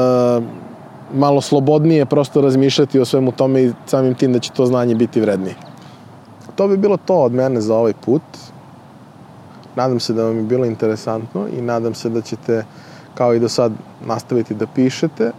malo 1.16 1.40
slobodnije 1.40 2.06
prosto 2.06 2.40
razmišljati 2.40 3.00
o 3.00 3.04
svemu 3.04 3.32
tome 3.32 3.62
i 3.62 3.72
samim 3.86 4.14
tim 4.14 4.32
da 4.32 4.38
će 4.38 4.50
to 4.50 4.66
znanje 4.66 4.94
biti 4.94 5.20
vrednije. 5.20 5.54
To 6.54 6.68
bi 6.68 6.76
bilo 6.76 6.96
to 6.96 7.14
od 7.14 7.32
mene 7.32 7.60
za 7.60 7.76
ovaj 7.76 7.92
put. 8.04 8.22
Nadam 9.76 10.00
se 10.00 10.12
da 10.12 10.24
vam 10.24 10.36
je 10.36 10.42
bilo 10.42 10.64
interesantno 10.64 11.48
i 11.58 11.62
nadam 11.62 11.94
se 11.94 12.08
da 12.08 12.20
ćete 12.20 12.64
kao 13.14 13.34
i 13.34 13.40
do 13.40 13.48
sad 13.48 13.72
nastaviti 14.06 14.54
da 14.54 14.66
pišete. 14.66 15.30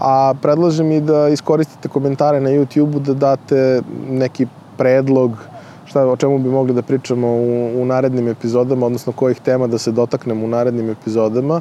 A 0.00 0.34
predlažem 0.42 0.92
i 0.92 1.00
da 1.00 1.28
iskoristite 1.28 1.88
komentare 1.88 2.40
na 2.40 2.50
YouTube-u 2.50 3.00
da 3.00 3.14
date 3.14 3.82
neki 4.10 4.46
predlog 4.76 5.38
šta, 5.84 6.06
o 6.06 6.16
čemu 6.16 6.38
bi 6.38 6.48
mogli 6.48 6.74
da 6.74 6.82
pričamo 6.82 7.28
u, 7.28 7.82
u 7.82 7.84
narednim 7.84 8.28
epizodama, 8.28 8.86
odnosno 8.86 9.12
kojih 9.12 9.40
tema 9.40 9.66
da 9.66 9.78
se 9.78 9.92
dotaknemo 9.92 10.44
u 10.44 10.48
narednim 10.48 10.90
epizodama. 10.90 11.60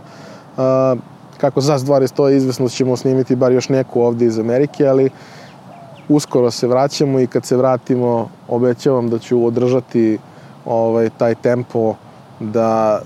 Uh, 0.57 0.63
kako 1.43 1.61
za 1.61 1.79
stvari 1.79 2.07
stoje, 2.07 2.37
izvesno 2.37 2.69
ćemo 2.69 2.95
snimiti 2.97 3.35
bar 3.35 3.51
još 3.51 3.69
neku 3.69 4.01
ovde 4.01 4.25
iz 4.25 4.39
Amerike, 4.39 4.87
ali 4.87 5.09
uskoro 6.09 6.51
se 6.51 6.67
vraćamo 6.67 7.19
i 7.19 7.27
kad 7.27 7.45
se 7.45 7.57
vratimo 7.57 8.29
obećavam 8.47 9.09
da 9.09 9.19
ću 9.19 9.45
održati 9.45 10.17
ovaj, 10.65 11.09
taj 11.17 11.35
tempo 11.35 11.95
da, 12.39 13.01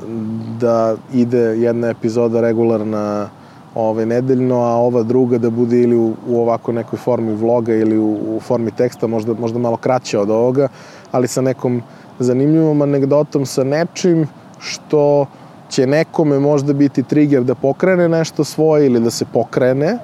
da 0.60 0.96
ide 1.14 1.40
jedna 1.40 1.88
epizoda 1.88 2.42
regularna 2.42 3.30
ovaj, 3.76 4.06
nedeljno, 4.06 4.62
a 4.62 4.76
ova 4.86 5.04
druga 5.04 5.38
da 5.38 5.50
bude 5.50 5.82
ili 5.82 5.98
u, 5.98 6.14
u 6.28 6.42
ovako 6.42 6.72
nekoj 6.72 7.00
formi 7.00 7.34
vloga 7.34 7.74
ili 7.74 7.98
u, 7.98 8.12
u 8.36 8.40
formi 8.40 8.72
teksta, 8.72 9.08
možda, 9.08 9.34
možda 9.34 9.60
malo 9.60 9.78
kraće 9.78 10.20
od 10.20 10.30
ovoga, 10.30 10.68
ali 11.12 11.28
sa 11.28 11.42
nekom 11.42 11.82
zanimljivom 12.20 12.82
anegdotom, 12.82 13.46
sa 13.46 13.64
nečim 13.64 14.28
što 14.60 15.26
će 15.70 15.88
nekome 15.88 16.40
možda 16.40 16.74
biti 16.74 17.04
trigger 17.04 17.44
da 17.44 17.56
pokrene 17.56 18.10
nešto 18.10 18.44
svoje 18.44 18.86
ili 18.86 19.00
da 19.00 19.12
se 19.12 19.26
pokrene, 19.34 19.98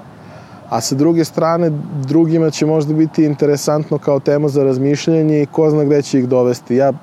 a 0.69 0.82
sa 0.82 0.95
druge 0.95 1.26
strane 1.26 1.71
drugima 2.08 2.49
će 2.49 2.65
možda 2.65 2.93
biti 2.93 3.26
interesantno 3.26 3.97
kao 3.97 4.19
tema 4.19 4.47
za 4.47 4.63
razmišljanje 4.63 5.41
i 5.41 5.45
ko 5.45 5.69
zna 5.69 5.84
gde 5.84 6.02
će 6.02 6.19
ih 6.19 6.28
dovesti. 6.28 6.76
Ja 6.76 6.93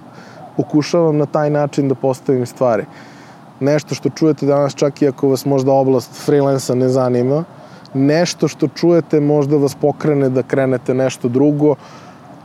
pokušavam 0.56 1.16
na 1.16 1.26
taj 1.26 1.50
način 1.50 1.88
da 1.88 1.94
postavim 1.94 2.46
stvari. 2.46 2.84
Nešto 3.60 3.94
što 3.94 4.10
čujete 4.10 4.46
danas 4.46 4.74
čak 4.74 5.02
i 5.02 5.08
ako 5.08 5.28
vas 5.28 5.44
možda 5.44 5.72
oblast 5.72 6.24
freelansa 6.24 6.74
ne 6.74 6.88
zanima, 6.88 7.44
nešto 7.94 8.48
što 8.48 8.68
čujete 8.68 9.20
možda 9.20 9.56
vas 9.56 9.74
pokrene 9.74 10.28
da 10.28 10.42
krenete 10.42 10.94
nešto 10.94 11.28
drugo, 11.28 11.74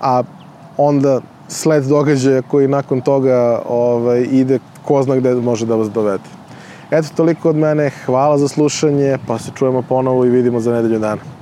a 0.01 0.23
onda 0.77 1.21
sled 1.47 1.83
događaja 1.83 2.41
koji 2.41 2.67
nakon 2.67 3.01
toga 3.01 3.61
ovaj, 3.69 4.27
ide 4.31 4.59
ko 4.85 5.03
zna 5.03 5.15
gde 5.15 5.35
može 5.35 5.65
da 5.65 5.75
vas 5.75 5.89
dovede. 5.89 6.23
Eto, 6.91 7.07
toliko 7.15 7.49
od 7.49 7.55
mene. 7.55 7.89
Hvala 8.05 8.37
za 8.37 8.47
slušanje, 8.47 9.17
pa 9.27 9.39
se 9.39 9.51
čujemo 9.55 9.81
ponovo 9.81 10.25
i 10.25 10.29
vidimo 10.29 10.59
za 10.59 10.73
nedelju 10.73 10.99
dana. 10.99 11.34